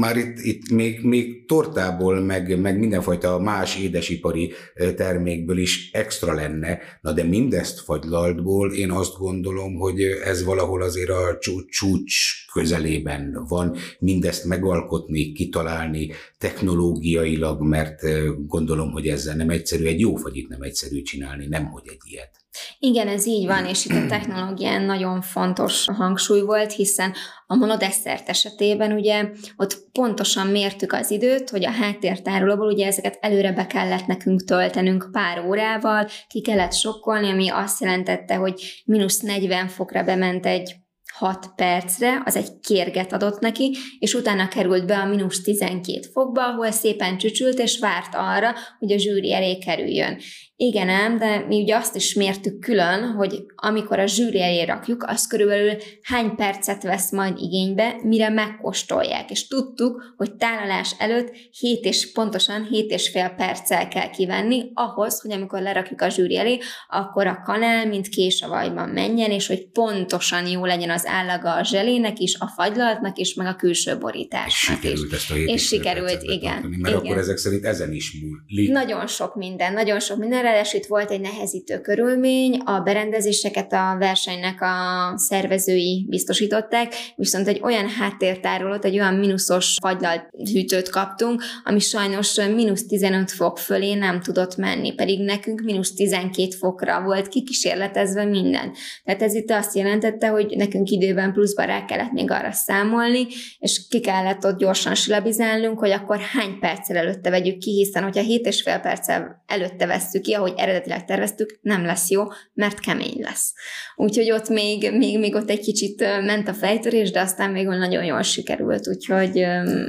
[0.00, 4.52] már itt, itt még, még tortából, meg, meg mindenfajta más édesipari
[4.96, 11.10] termékből is extra lenne, na de mindezt fagylaltból én azt gondolom, hogy ez valahol azért
[11.10, 18.00] a csúcs közelében van, mindezt megalkotni, kitalálni technológiailag, mert
[18.46, 22.41] gondolom, hogy ezzel nem egyszerű, egy jó fagyit nem egyszerű csinálni, nem hogy egy ilyet.
[22.78, 27.14] Igen, ez így van, és itt a technológián nagyon fontos hangsúly volt, hiszen
[27.46, 33.52] a monodesszert esetében ugye ott pontosan mértük az időt, hogy a háttértárolóból ugye ezeket előre
[33.52, 39.68] be kellett nekünk töltenünk pár órával, ki kellett sokkolni, ami azt jelentette, hogy mínusz 40
[39.68, 40.80] fokra bement egy
[41.12, 46.46] 6 percre, az egy kérget adott neki, és utána került be a mínusz 12 fokba,
[46.46, 50.18] ahol szépen csücsült, és várt arra, hogy a zsűri elé kerüljön.
[50.64, 55.04] Igen ám, de mi ugye azt is mértük külön, hogy amikor a zsűri elé rakjuk,
[55.06, 59.30] az körülbelül hány percet vesz majd igénybe, mire megkóstolják.
[59.30, 65.20] És tudtuk, hogy tálalás előtt 7 és pontosan 7 és fél perccel kell kivenni, ahhoz,
[65.20, 69.46] hogy amikor lerakjuk a zsűri elé, akkor a kanál, mint kés a vajban menjen, és
[69.46, 73.98] hogy pontosan jó legyen az állaga a zselének is, a fagylaltnak is, meg a külső
[73.98, 75.18] borításnak és sikerült is.
[75.18, 76.52] ezt a 7 és sikerült, igen.
[76.52, 77.06] Tartani, mert igen.
[77.06, 78.70] akkor ezek szerint ezen is múlik.
[78.70, 83.96] Nagyon sok minden, nagyon sok minden ráadásul itt volt egy nehezítő körülmény, a berendezéseket a
[83.98, 91.78] versenynek a szervezői biztosították, viszont egy olyan háttértárolót, egy olyan mínuszos fagylalt hűtőt kaptunk, ami
[91.78, 98.24] sajnos mínusz 15 fok fölé nem tudott menni, pedig nekünk mínusz 12 fokra volt kikísérletezve
[98.24, 98.72] minden.
[99.04, 103.26] Tehát ez itt azt jelentette, hogy nekünk időben pluszban rá kellett még arra számolni,
[103.58, 108.22] és ki kellett ott gyorsan silabizálnunk, hogy akkor hány perccel előtte vegyük ki, hiszen hogyha
[108.22, 113.20] 7 és fél perccel előtte vesszük ki, ahogy eredetileg terveztük, nem lesz jó, mert kemény
[113.20, 113.52] lesz.
[113.96, 118.04] Úgyhogy ott még, még, még ott egy kicsit ment a fejtörés, de aztán még nagyon
[118.04, 119.38] jól sikerült, úgyhogy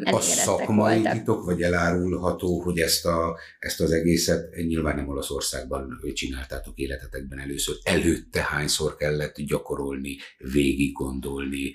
[0.03, 1.13] A szakmai voltak.
[1.13, 7.75] titok, vagy elárulható, hogy ezt, a, ezt az egészet nyilván nem Olaszországban csináltátok életetekben először.
[7.83, 11.73] Előtte hányszor kellett gyakorolni, végig gondolni,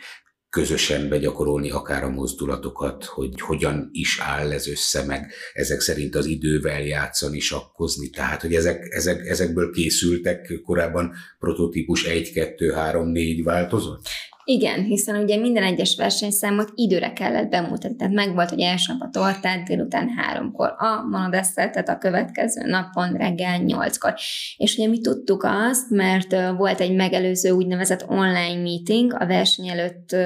[0.59, 6.27] közösen begyakorolni akár a mozdulatokat, hogy hogyan is áll ez össze, meg ezek szerint az
[6.27, 13.43] idővel játszani, sakkozni, tehát hogy ezek, ezek, ezekből készültek korábban prototípus 1, 2, 3, 4
[13.43, 14.09] változott?
[14.51, 17.97] Igen, hiszen ugye minden egyes versenyszámot időre kellett bemutatni.
[17.97, 23.13] Tehát meg volt, hogy első nap a tortát délután háromkor, a monodesszertet a következő napon
[23.13, 24.15] reggel nyolckor.
[24.57, 30.17] És ugye mi tudtuk azt, mert volt egy megelőző úgynevezett online meeting a verseny előtt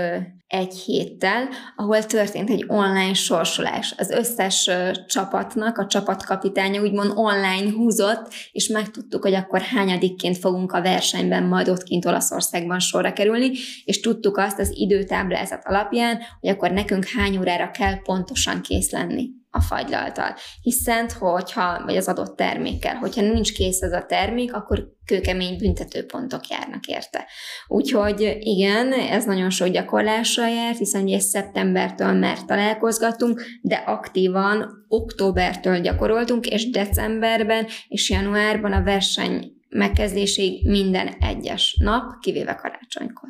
[0.52, 3.94] egy héttel, ahol történt egy online sorsolás.
[3.98, 4.70] Az összes
[5.06, 11.68] csapatnak a csapatkapitánya úgymond online húzott, és megtudtuk, hogy akkor hányadikként fogunk a versenyben majd
[11.68, 13.50] ott kint Olaszországban sorra kerülni,
[13.84, 19.41] és tudtuk azt az időtáblázat alapján, hogy akkor nekünk hány órára kell pontosan kész lenni.
[19.55, 20.34] A fagylaltal.
[20.62, 26.48] Hiszen, hogyha, vagy az adott termékkel, hogyha nincs kész ez a termék, akkor kőkemény büntetőpontok
[26.48, 27.26] járnak érte.
[27.66, 35.80] Úgyhogy igen, ez nagyon sok gyakorlással járt, hiszen ugye szeptembertől már találkozgatunk, de aktívan októbertől
[35.80, 43.28] gyakoroltunk, és decemberben és januárban a verseny megkezdésig minden egyes nap, kivéve karácsonykor.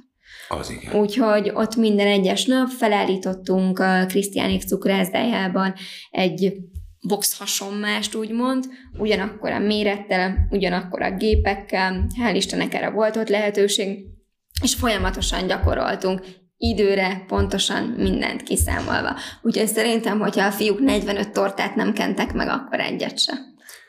[0.59, 1.01] Az igen.
[1.01, 5.75] Úgyhogy ott minden egyes nap felállítottunk a Krisztiánik cukrászdájában
[6.11, 6.53] egy
[7.09, 8.65] box hasonmást, úgymond,
[8.99, 14.07] ugyanakkor a mérettel, ugyanakkor a gépekkel, hál' Istennek erre volt ott lehetőség,
[14.63, 16.21] és folyamatosan gyakoroltunk,
[16.57, 19.17] időre, pontosan mindent kiszámolva.
[19.43, 23.33] Úgyhogy szerintem, hogyha a fiúk 45 tortát nem kentek meg, akkor egyet se.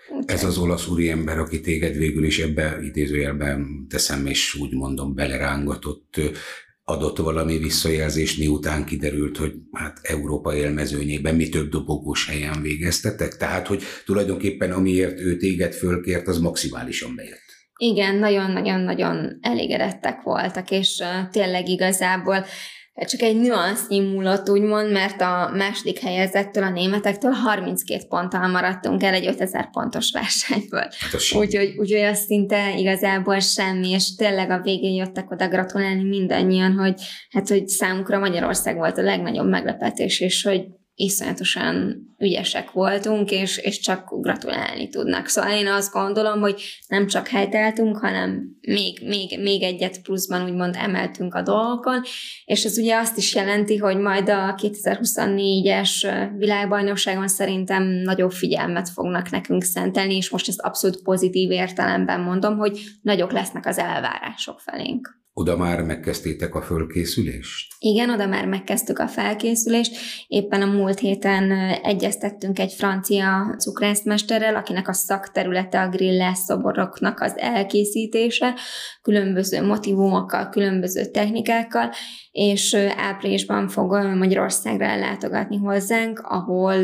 [0.09, 0.35] Úgyhogy.
[0.35, 6.19] Ez az olasz úriember, aki téged végül is ebbe idézőjelben teszem, és úgy mondom, belerángatott,
[6.83, 13.37] adott valami visszajelzést, miután kiderült, hogy hát Európa élmezőnyében mi több dobogós helyen végeztetek?
[13.37, 17.41] Tehát, hogy tulajdonképpen amiért ő téged fölkért, az maximálisan bejött.
[17.77, 22.45] Igen, nagyon-nagyon-nagyon elégedettek voltak, és tényleg igazából
[22.95, 29.13] csak egy nüansznyi múlott, úgymond, mert a második helyezettől, a németektől 32 ponttal maradtunk el
[29.13, 30.87] egy 5000 pontos versenyből.
[30.99, 36.73] Hát úgyhogy, úgyhogy az szinte igazából semmi, és tényleg a végén jöttek oda gratulálni mindannyian,
[36.73, 40.65] hogy hát, hogy számukra Magyarország volt a legnagyobb meglepetés, és hogy
[40.95, 45.27] iszonyatosan ügyesek voltunk, és, és csak gratulálni tudnak.
[45.27, 50.75] Szóval én azt gondolom, hogy nem csak helyteltünk, hanem még, még, még egyet pluszban úgymond
[50.77, 52.01] emeltünk a dolgokon,
[52.45, 59.29] és ez ugye azt is jelenti, hogy majd a 2024-es világbajnokságon szerintem nagyobb figyelmet fognak
[59.29, 65.22] nekünk szentelni, és most ezt abszolút pozitív értelemben mondom, hogy nagyok lesznek az elvárások felénk.
[65.35, 67.73] Oda már megkezdtétek a fölkészülést?
[67.79, 69.95] Igen, oda már megkezdtük a felkészülést.
[70.27, 71.51] Éppen a múlt héten
[71.83, 78.55] egyeztettünk egy francia cukrászmesterrel, akinek a szakterülete a grillás szoboroknak az elkészítése,
[79.01, 81.91] különböző motivumokkal, különböző technikákkal,
[82.33, 86.83] és áprilisban fog Magyarországra ellátogatni hozzánk, ahol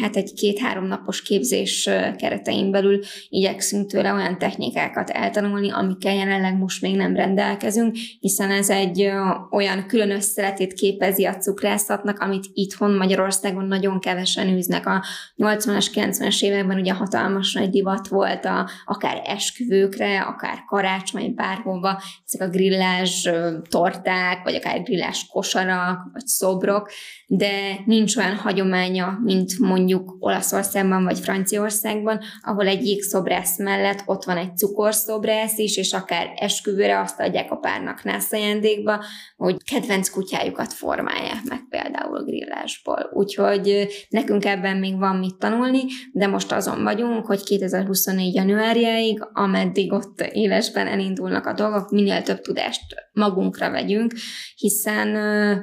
[0.00, 6.82] hát egy két-három napos képzés keretein belül igyekszünk tőle olyan technikákat eltanulni, amikkel jelenleg most
[6.82, 9.10] még nem rendelkezünk, hiszen ez egy
[9.50, 14.86] olyan külön összeletét képezi a cukrászatnak, amit itthon Magyarországon nagyon kevesen űznek.
[14.86, 15.04] A
[15.36, 22.02] 80-as, 90-es években ugye hatalmas nagy divat volt a, akár esküvőkre, akár karácsony, bárhova,
[22.32, 23.28] ezek a grillás
[23.68, 26.90] torták, vagy akár grillás kosarak, vagy szobrok,
[27.26, 34.36] de nincs olyan hagyománya, mint mondjuk Olaszországban vagy Franciaországban, ahol egy jégszobrász mellett ott van
[34.36, 38.30] egy cukorszobrász is, és akár esküvőre azt adják a párnak nász
[39.36, 43.10] hogy kedvenc kutyájukat formálják meg például grillásból.
[43.12, 45.80] Úgyhogy nekünk ebben még van mit tanulni,
[46.12, 48.34] de most azon vagyunk, hogy 2024.
[48.34, 54.12] januárjáig, ameddig ott élesben elindulnak a dolgok, minél több tudást magunkra vegyünk,
[54.56, 55.12] hiszen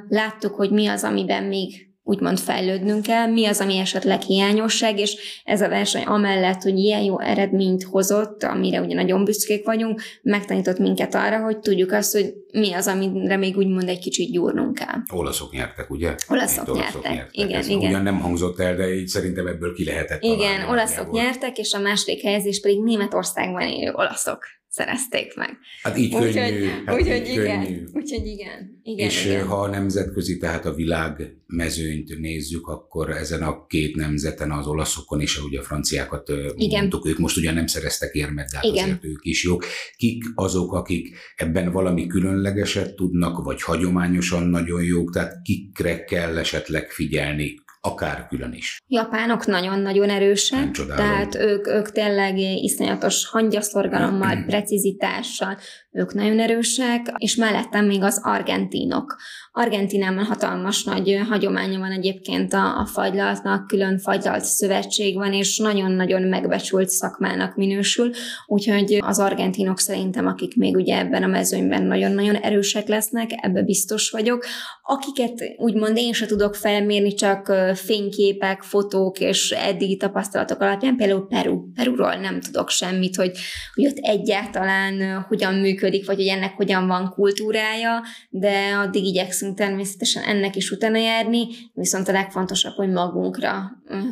[0.08, 5.42] láttuk, hogy mi az, amiben még úgymond fejlődnünk kell, mi az, ami esetleg hiányosság, és
[5.44, 10.78] ez a verseny amellett, hogy ilyen jó eredményt hozott, amire ugye nagyon büszkék vagyunk, megtanított
[10.78, 15.18] minket arra, hogy tudjuk azt, hogy mi az, amire még úgymond egy kicsit gyúrnunk kell.
[15.18, 16.14] Olaszok nyertek, ugye?
[16.28, 17.12] Olaszok, olaszok nyertek.
[17.12, 17.36] nyertek.
[17.36, 17.90] Igen, ez igen.
[17.90, 21.78] Ugyan nem hangzott el, de így szerintem ebből ki lehetett Igen, olaszok nyertek, és a
[21.78, 25.58] második helyezés pedig Németországban élő olaszok szerezték meg.
[25.82, 26.68] Hát így úgy, könnyű.
[26.86, 27.84] Hát úgyhogy így igen, könnyű.
[27.92, 29.08] úgyhogy igen, igen.
[29.08, 29.46] És igen.
[29.46, 35.20] ha a nemzetközi, tehát a világ mezőnyt nézzük, akkor ezen a két nemzeten, az olaszokon
[35.20, 36.80] és ugye a franciákat igen.
[36.80, 38.84] mondtuk, ők most ugyan nem szereztek érmet, de hát igen.
[38.84, 39.64] azért ők is jók.
[39.96, 46.90] Kik azok, akik ebben valami különlegeset tudnak, vagy hagyományosan nagyon jók, tehát kikre kell esetleg
[46.90, 48.78] figyelni, akár külön is.
[48.86, 55.58] Japánok nagyon-nagyon erősek, tehát ők, ők tényleg iszonyatos hangyaszorgalommal, precizitással,
[55.98, 59.16] ők nagyon erősek, és mellettem még az argentinok.
[59.52, 66.22] Argentinában hatalmas nagy hagyománya van egyébként a, a fagylaltnak, külön fagylalt szövetség van, és nagyon-nagyon
[66.22, 68.10] megbecsült szakmának minősül,
[68.46, 74.10] úgyhogy az argentinok szerintem, akik még ugye ebben a mezőnyben nagyon-nagyon erősek lesznek, ebbe biztos
[74.10, 74.46] vagyok.
[74.82, 81.72] Akiket úgymond én se tudok felmérni, csak fényképek, fotók és eddigi tapasztalatok alapján, például Peru.
[81.74, 83.30] Peruról nem tudok semmit, hogy,
[83.74, 90.22] hogy ott egyáltalán hogyan működik, vagy hogy ennek hogyan van kultúrája, de addig igyekszünk természetesen
[90.22, 93.70] ennek is utána járni, viszont a legfontosabb, hogy magunkra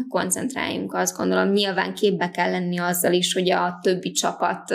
[0.09, 1.53] koncentráljunk, azt gondolom.
[1.53, 4.75] Nyilván képbe kell lenni azzal is, hogy a többi csapat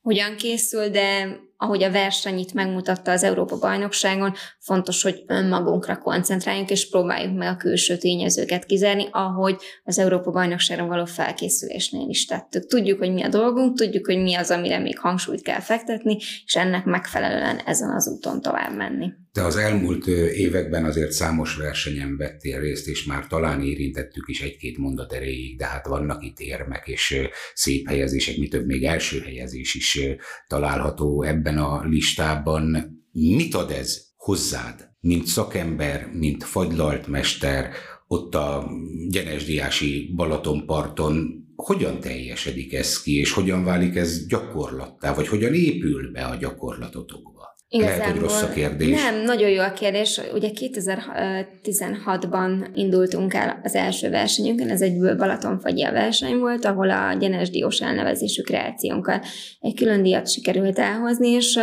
[0.00, 6.70] hogyan készül, de ahogy a verseny itt megmutatta az Európa bajnokságon, fontos, hogy önmagunkra koncentráljunk,
[6.70, 12.66] és próbáljuk meg a külső tényezőket kizárni, ahogy az Európa bajnokságra való felkészülésnél is tettük.
[12.66, 16.56] Tudjuk, hogy mi a dolgunk, tudjuk, hogy mi az, amire még hangsúlyt kell fektetni, és
[16.56, 19.12] ennek megfelelően ezen az úton tovább menni.
[19.32, 24.78] Te az elmúlt években azért számos versenyen vettél részt, és már talán érintettük is egy-két
[24.78, 29.74] mondat erejéig, de hát vannak itt érmek és szép helyezések, mi több még első helyezés
[29.74, 30.00] is
[30.46, 32.96] található ebben a listában.
[33.12, 37.70] Mit ad ez hozzád, mint szakember, mint fagylalt mester,
[38.06, 38.70] ott a
[39.08, 46.24] Gyenesdiási Balatonparton, hogyan teljesedik ez ki, és hogyan válik ez gyakorlattá, vagy hogyan épül be
[46.24, 47.37] a gyakorlatotokba?
[47.70, 49.02] Igazából Lehet, hogy rossz a kérdés.
[49.02, 50.20] Nem, nagyon jó a kérdés.
[50.32, 57.12] Ugye 2016-ban indultunk el az első versenyünkön, ez egy Balatonfagyi a verseny volt, ahol a
[57.12, 59.22] Gyenes Diós elnevezésű kreációnkkal
[59.60, 61.54] egy külön díjat sikerült elhozni, és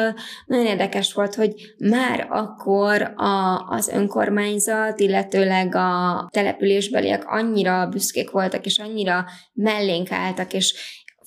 [0.46, 8.66] nagyon érdekes volt, hogy már akkor a, az önkormányzat, illetőleg a településbeliek annyira büszkék voltak,
[8.66, 10.74] és annyira mellénk álltak, és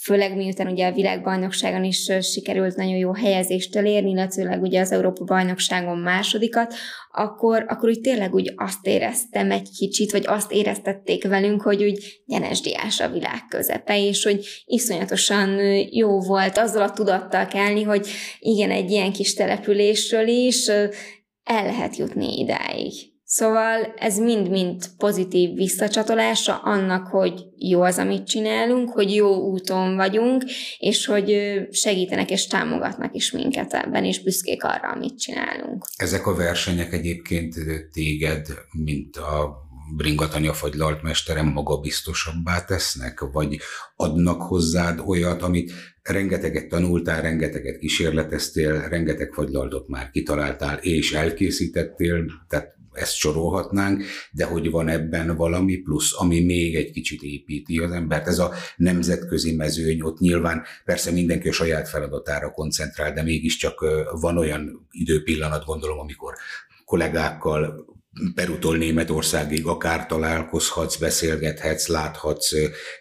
[0.03, 5.25] főleg miután ugye a világbajnokságon is sikerült nagyon jó helyezést elérni, illetőleg ugye az Európa
[5.25, 6.75] bajnokságon másodikat,
[7.11, 12.23] akkor, akkor úgy tényleg úgy azt éreztem egy kicsit, vagy azt éreztették velünk, hogy úgy
[12.27, 18.71] Gyenesdiás a világ közepe, és hogy iszonyatosan jó volt azzal a tudattal kelni, hogy igen,
[18.71, 20.69] egy ilyen kis településről is
[21.49, 23.08] el lehet jutni idáig.
[23.31, 30.45] Szóval ez mind-mind pozitív visszacsatolása annak, hogy jó az, amit csinálunk, hogy jó úton vagyunk,
[30.79, 35.85] és hogy segítenek és támogatnak is minket ebben, és büszkék arra, amit csinálunk.
[35.97, 37.55] Ezek a versenyek egyébként
[37.93, 39.57] téged, mint a
[39.97, 43.59] bringatanya fagylalt mesterem magabiztosabbá tesznek, vagy
[43.97, 45.73] adnak hozzád olyat, amit
[46.03, 54.71] rengeteget tanultál, rengeteget kísérleteztél, rengeteg fagylaltot már kitaláltál és elkészítettél, tehát ezt sorolhatnánk, de hogy
[54.71, 58.27] van ebben valami plusz, ami még egy kicsit építi az embert.
[58.27, 63.85] Ez a nemzetközi mezőny, ott nyilván persze mindenki a saját feladatára koncentrál, de mégiscsak
[64.21, 66.35] van olyan időpillanat, gondolom, amikor
[66.85, 67.87] kollégákkal
[68.35, 72.53] Perutól Németországig akár találkozhatsz, beszélgethetsz, láthatsz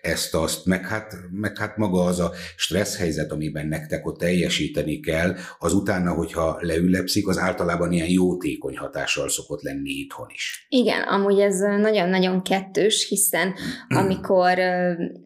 [0.02, 5.36] ezt-azt, meg hát, meg hát maga az a stressz helyzet, amiben nektek ott teljesíteni kell,
[5.60, 10.66] az utána, hogyha leülepszik, az általában ilyen jótékony hatással szokott lenni itthon is.
[10.70, 13.54] Igen, amúgy ez nagyon-nagyon kettős, hiszen
[13.88, 14.58] amikor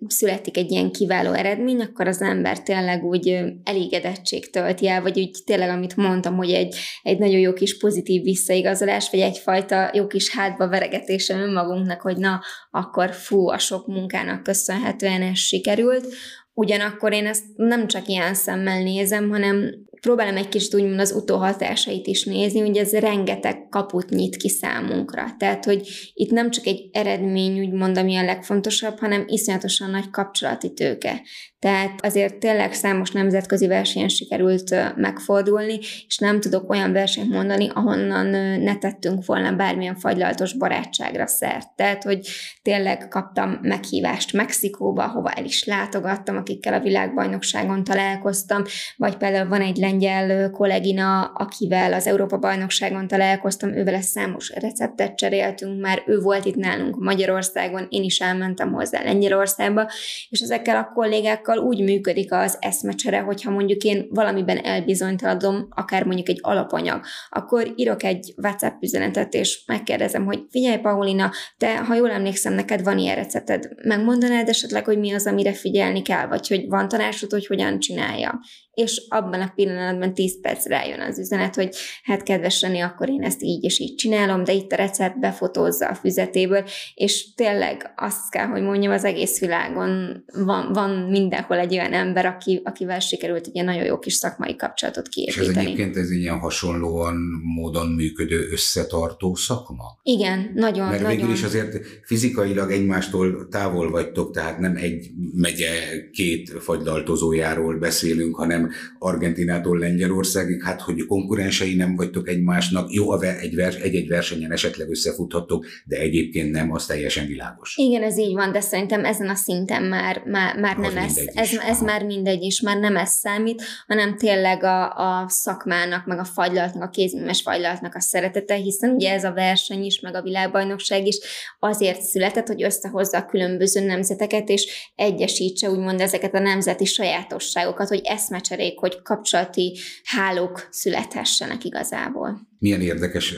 [0.07, 5.43] születik egy ilyen kiváló eredmény, akkor az ember tényleg úgy elégedettség tölti el, vagy úgy
[5.45, 10.35] tényleg, amit mondtam, hogy egy, egy nagyon jó kis pozitív visszaigazolás, vagy egyfajta jó kis
[10.35, 16.05] hátba veregetése önmagunknak, hogy na, akkor fú, a sok munkának köszönhetően ez sikerült.
[16.53, 19.69] Ugyanakkor én ezt nem csak ilyen szemmel nézem, hanem
[20.01, 25.35] próbálom egy kicsit úgymond az utóhatásait is nézni, hogy ez rengeteg kaput nyit ki számunkra.
[25.37, 30.73] Tehát, hogy itt nem csak egy eredmény, úgymond, ami a legfontosabb, hanem iszonyatosan nagy kapcsolati
[30.73, 31.21] tőke.
[31.61, 38.27] Tehát azért tényleg számos nemzetközi versenyen sikerült megfordulni, és nem tudok olyan versenyt mondani, ahonnan
[38.59, 41.67] ne tettünk volna bármilyen fagylaltos barátságra szert.
[41.75, 42.27] Tehát, hogy
[42.61, 48.63] tényleg kaptam meghívást Mexikóba, hova el is látogattam, akikkel a világbajnokságon találkoztam,
[48.97, 56.03] vagy például van egy lengyel kollégina, akivel az Európa-bajnokságon találkoztam, ővel számos receptet cseréltünk, már
[56.05, 59.89] ő volt itt nálunk Magyarországon, én is elmentem hozzá Lengyelországba,
[60.29, 66.29] és ezekkel a kollégákkal úgy működik az eszmecsere, hogyha mondjuk én valamiben elbizonytalanodom, akár mondjuk
[66.29, 72.11] egy alapanyag, akkor írok egy WhatsApp üzenetet, és megkérdezem, hogy figyelj, Paulina, te, ha jól
[72.11, 76.67] emlékszem, neked van ilyen recepted, megmondanád esetleg, hogy mi az, amire figyelni kell, vagy hogy
[76.67, 78.39] van tanácsod, hogy hogyan csinálja
[78.81, 83.23] és abban a pillanatban 10 percre jön az üzenet, hogy hát kedves Reni, akkor én
[83.23, 86.63] ezt így és így csinálom, de itt a recept befotózza a füzetéből,
[86.95, 92.25] és tényleg azt kell, hogy mondjam, az egész világon van, van mindenhol egy olyan ember,
[92.25, 95.47] aki, akivel sikerült egy ilyen nagyon jó kis szakmai kapcsolatot kiépíteni.
[95.47, 97.15] És ez egyébként ez ilyen hasonlóan
[97.55, 99.99] módon működő összetartó szakma?
[100.03, 100.87] Igen, nagyon.
[100.87, 101.17] Mert nagyon.
[101.17, 105.69] végül is azért fizikailag egymástól távol vagytok, tehát nem egy megye
[106.11, 113.55] két fagylaltozójáról beszélünk, hanem hanem Argentinától Lengyelországig, hát hogy konkurensei nem vagytok egymásnak, jó, egy
[113.55, 117.77] vers, egy-egy versenyen esetleg összefuthatok, de egyébként nem, az teljesen világos.
[117.77, 121.49] Igen, ez így van, de szerintem ezen a szinten már, már, már nem ez, ez,
[121.67, 126.23] ez már mindegy is, már nem ez számít, hanem tényleg a, a szakmának, meg a
[126.23, 131.07] fagylaltnak, a kézműves fagylaltnak a szeretete, hiszen ugye ez a verseny is, meg a világbajnokság
[131.07, 131.19] is
[131.59, 138.01] azért született, hogy összehozza a különböző nemzeteket, és egyesítse úgymond ezeket a nemzeti sajátosságokat, hogy
[138.03, 142.47] eszmecs eszmecserék, hogy kapcsolati hálók születhessenek igazából.
[142.59, 143.35] Milyen érdekes,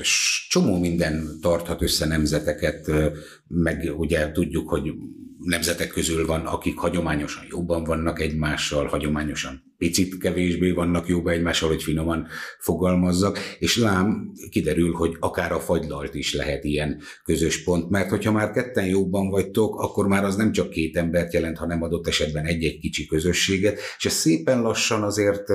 [0.50, 2.92] csomó minden tarthat össze nemzeteket,
[3.48, 4.92] meg ugye tudjuk, hogy
[5.44, 11.84] nemzetek közül van, akik hagyományosan jobban vannak egymással, hagyományosan picit kevésbé vannak jobban egymással, hogy
[11.84, 12.28] finoman
[12.60, 18.32] fogalmazzak, és lám kiderül, hogy akár a fagylalt is lehet ilyen közös pont, mert hogyha
[18.32, 22.46] már ketten jobban vagytok, akkor már az nem csak két embert jelent, hanem adott esetben
[22.46, 25.50] egy-egy kicsi közösséget, és ez szépen lassan azért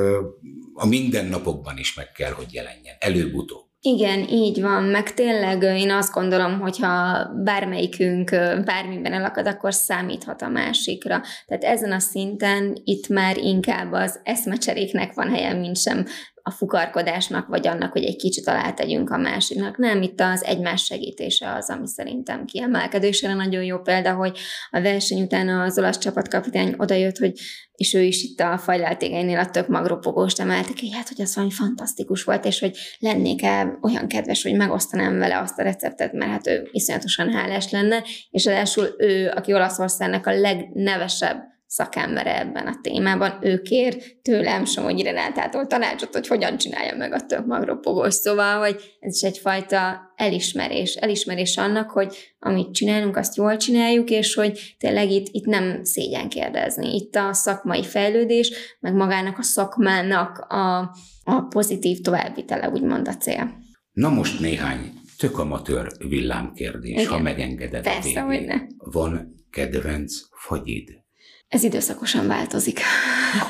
[0.72, 3.67] a mindennapokban is meg kell, hogy jelenjen, előbb-utóbb.
[3.80, 8.30] Igen, így van, meg tényleg én azt gondolom, hogyha bármelyikünk
[8.64, 11.22] bármiben elakad, akkor számíthat a másikra.
[11.46, 16.06] Tehát ezen a szinten itt már inkább az eszmecseréknek van helye, mint sem
[16.48, 19.76] a fukarkodásnak, vagy annak, hogy egy kicsit alá tegyünk a másiknak.
[19.76, 24.38] Nem, itt az egymás segítése az, ami szerintem kiemelkedő, és nagyon jó példa, hogy
[24.70, 27.32] a verseny után az olasz csapatkapitány odajött, hogy
[27.72, 31.52] és ő is itt a fajláltégeinél a tök magropogóst emeltek, hogy hát, hogy az valami
[31.52, 36.46] fantasztikus volt, és hogy lennék-e olyan kedves, hogy megosztanám vele azt a receptet, mert hát
[36.46, 43.38] ő iszonyatosan hálás lenne, és ráadásul ő, aki Olaszországnak a legnevesebb szakembere ebben a témában,
[43.40, 48.14] ő kér tőlem Somogyi Renátától tanácsot, hogy hogyan csinálja meg a tök magropogós.
[48.14, 54.34] Szóval, hogy ez is egyfajta elismerés, elismerés annak, hogy amit csinálunk, azt jól csináljuk, és
[54.34, 56.94] hogy tényleg itt, itt nem szégyen kérdezni.
[56.94, 60.78] Itt a szakmai fejlődés, meg magának a szakmának a,
[61.24, 63.52] a pozitív továbbvitele, úgymond a cél.
[63.92, 67.06] Na most néhány tök amatőr villámkérdés, Igen.
[67.06, 68.56] ha megengeded Persze, hogy ne.
[68.76, 71.06] Van kedvenc fagyid?
[71.48, 72.80] Ez időszakosan változik.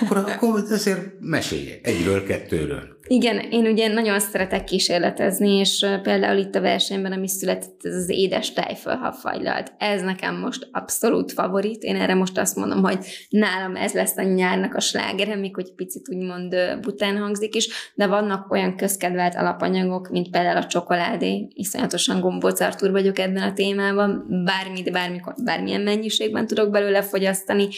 [0.01, 2.97] Akkor, akkor azért mesélj egyről, kettőről.
[3.11, 8.09] Igen, én ugye nagyon szeretek kísérletezni, és például itt a versenyben, ami született, ez az
[8.09, 9.73] édes tejfölhavfagylalt.
[9.79, 11.83] Ez nekem most abszolút favorit.
[11.83, 12.99] Én erre most azt mondom, hogy
[13.29, 18.07] nálam ez lesz a nyárnak a slágere, még hogy picit úgymond bután hangzik is, de
[18.07, 21.49] vannak olyan közkedvelt alapanyagok, mint például a csokoládé.
[21.55, 24.27] Iszonyatosan gombócartúr vagyok ebben a témában.
[24.45, 27.69] Bármit, bármikor, bármilyen mennyiségben tudok belőle fogyasztani,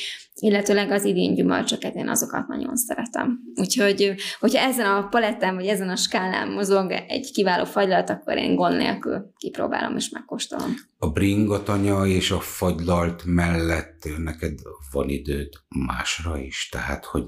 [0.40, 3.40] illetőleg az idén gyümölcsöket, én azokat nagyon szeretem.
[3.54, 8.54] Úgyhogy, hogyha ezen a palettán, vagy ezen a skálán mozog egy kiváló fagylalt, akkor én
[8.54, 10.74] gond nélkül kipróbálom és megkóstolom.
[10.98, 14.58] A bringatanya és a fagylalt mellett neked
[14.92, 17.24] van időd másra is, tehát hogy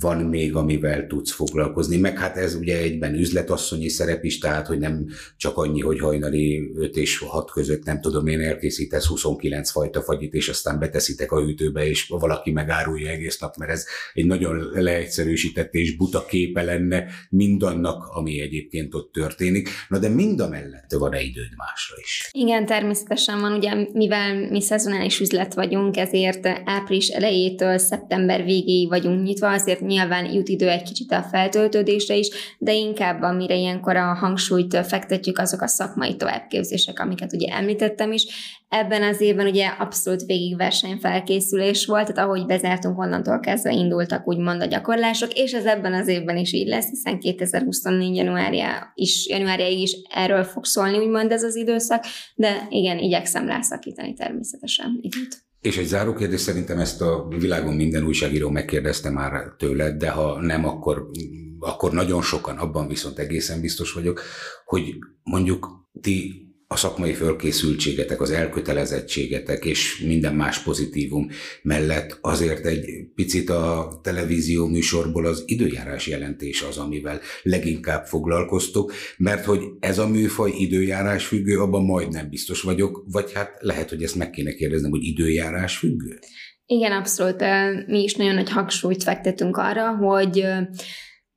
[0.00, 4.78] van még, amivel tudsz foglalkozni, meg hát ez ugye egyben üzletasszonyi szerep is, tehát hogy
[4.78, 5.06] nem
[5.36, 10.34] csak annyi, hogy hajnali 5 és 6 között nem tudom én elkészítesz 29 fajta fagyit,
[10.34, 15.74] és aztán beteszitek a hűtőbe, és valaki megárulja egész nap, mert ez egy nagyon leegyszerűsített
[15.74, 19.68] és buta képe lenne mindannak, ami egyébként ott történik.
[19.88, 22.28] Na de mind a mellett van-e időd másra is?
[22.32, 29.22] Igen, természetesen van, ugye mivel mi szezonális üzlet vagyunk, ezért április elejétől szeptember végéig vagyunk
[29.22, 34.14] nyitva, azért nyilván jut idő egy kicsit a feltöltődésre is, de inkább amire ilyenkor a
[34.14, 38.26] hangsúlyt fektetjük, azok a szakmai továbbképzések, amiket ugye említettem is.
[38.68, 44.62] Ebben az évben ugye abszolút végig versenyfelkészülés volt, tehát ahogy bezártunk, onnantól kezdve indultak úgymond
[44.62, 48.16] a gyakorlások, és ez ebben az évben is így lesz, hiszen 2024.
[48.16, 52.04] januárja is, januárjáig is erről fog szólni úgymond ez az időszak,
[52.34, 55.45] de igen, igyekszem rászakítani természetesen időt.
[55.66, 60.40] És egy záró kérdés, szerintem ezt a világon minden újságíró megkérdezte már tőled, de ha
[60.40, 61.10] nem, akkor,
[61.58, 64.20] akkor nagyon sokan, abban viszont egészen biztos vagyok,
[64.64, 71.28] hogy mondjuk ti a szakmai fölkészültségetek, az elkötelezettségetek és minden más pozitívum
[71.62, 79.44] mellett azért egy picit a televízió műsorból az időjárás jelentés az, amivel leginkább foglalkoztok, mert
[79.44, 84.16] hogy ez a műfaj időjárás függő, abban majdnem biztos vagyok, vagy hát lehet, hogy ezt
[84.16, 86.18] meg kéne kérdeznem, hogy időjárás függő?
[86.66, 87.40] Igen, abszolút.
[87.86, 90.44] Mi is nagyon nagy hangsúlyt fektetünk arra, hogy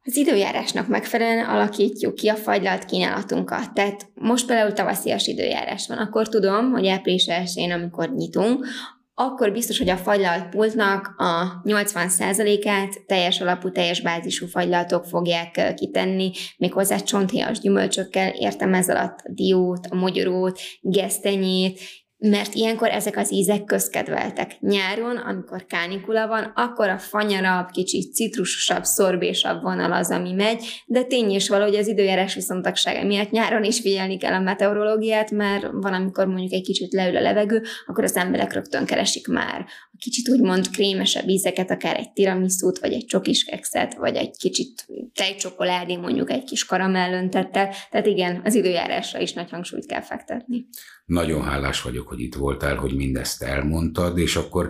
[0.09, 3.73] az időjárásnak megfelelően alakítjuk ki a fagylalt kínálatunkat.
[3.73, 8.65] Tehát most például tavaszias időjárás van, akkor tudom, hogy április 1 amikor nyitunk,
[9.13, 16.31] akkor biztos, hogy a fagylalt pultnak a 80%-át teljes alapú, teljes bázisú fagylaltok fogják kitenni,
[16.57, 21.79] méghozzá csonthéjas gyümölcsökkel, értem ez alatt a diót, a mogyorót, gesztenyét,
[22.19, 24.59] mert ilyenkor ezek az ízek közkedveltek.
[24.59, 31.03] Nyáron, amikor kánikula van, akkor a fanyarabb, kicsit citrusosabb, szorbésabb vonal az, ami megy, de
[31.03, 35.93] tény is valahogy az időjárás viszontagsága miatt nyáron is figyelni kell a meteorológiát, mert van,
[35.93, 40.29] amikor mondjuk egy kicsit leül a levegő, akkor az emberek rögtön keresik már a kicsit
[40.29, 46.43] úgymond krémesebb ízeket, akár egy tiramisút, vagy egy csokiskexet, vagy egy kicsit tejcsokoládé, mondjuk egy
[46.43, 47.73] kis karamellöntettel.
[47.91, 50.65] Tehát igen, az időjárásra is nagy hangsúlyt kell fektetni.
[51.09, 54.69] Nagyon hálás vagyok, hogy itt voltál, hogy mindezt elmondtad, és akkor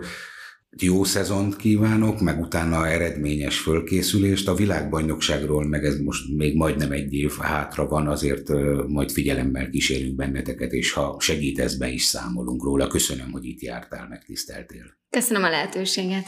[0.78, 4.48] jó szezont kívánok, meg utána eredményes fölkészülést.
[4.48, 8.48] A világbajnokságról, meg ez most még majdnem egy év hátra van, azért
[8.86, 12.86] majd figyelemmel kísérünk benneteket, és ha segítesz, be is számolunk róla.
[12.86, 14.84] Köszönöm, hogy itt jártál, meg tiszteltél.
[15.10, 16.26] Köszönöm a lehetőséget.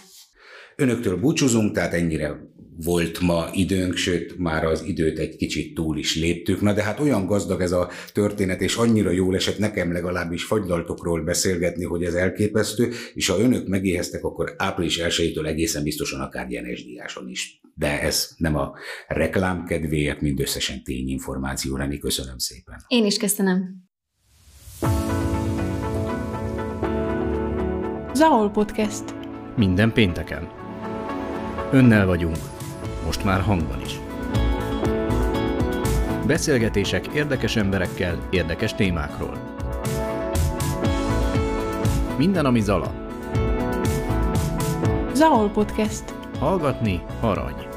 [0.76, 2.36] Önöktől búcsúzunk, tehát ennyire
[2.76, 6.60] volt ma időnk, sőt, már az időt egy kicsit túl is léptük.
[6.60, 11.22] Na de hát olyan gazdag ez a történet, és annyira jól esett nekem legalábbis fagylaltokról
[11.22, 16.84] beszélgetni, hogy ez elképesztő, és ha önök megéheztek, akkor április 1 egészen biztosan akár Jenes
[16.84, 17.60] Diáson is.
[17.74, 18.72] De ez nem a
[19.08, 21.98] reklám kedvéért, mindösszesen tényinformáció lenni.
[21.98, 22.84] Köszönöm szépen.
[22.88, 23.90] Én is köszönöm.
[28.14, 29.04] Zaol Podcast.
[29.56, 30.48] Minden pénteken.
[31.72, 32.36] Önnel vagyunk,
[33.04, 34.00] most már hangban is.
[36.26, 39.36] Beszélgetések érdekes emberekkel, érdekes témákról.
[42.16, 42.92] Minden, ami zala.
[45.14, 46.04] Zaol Podcast.
[46.38, 47.71] Hallgatni arany.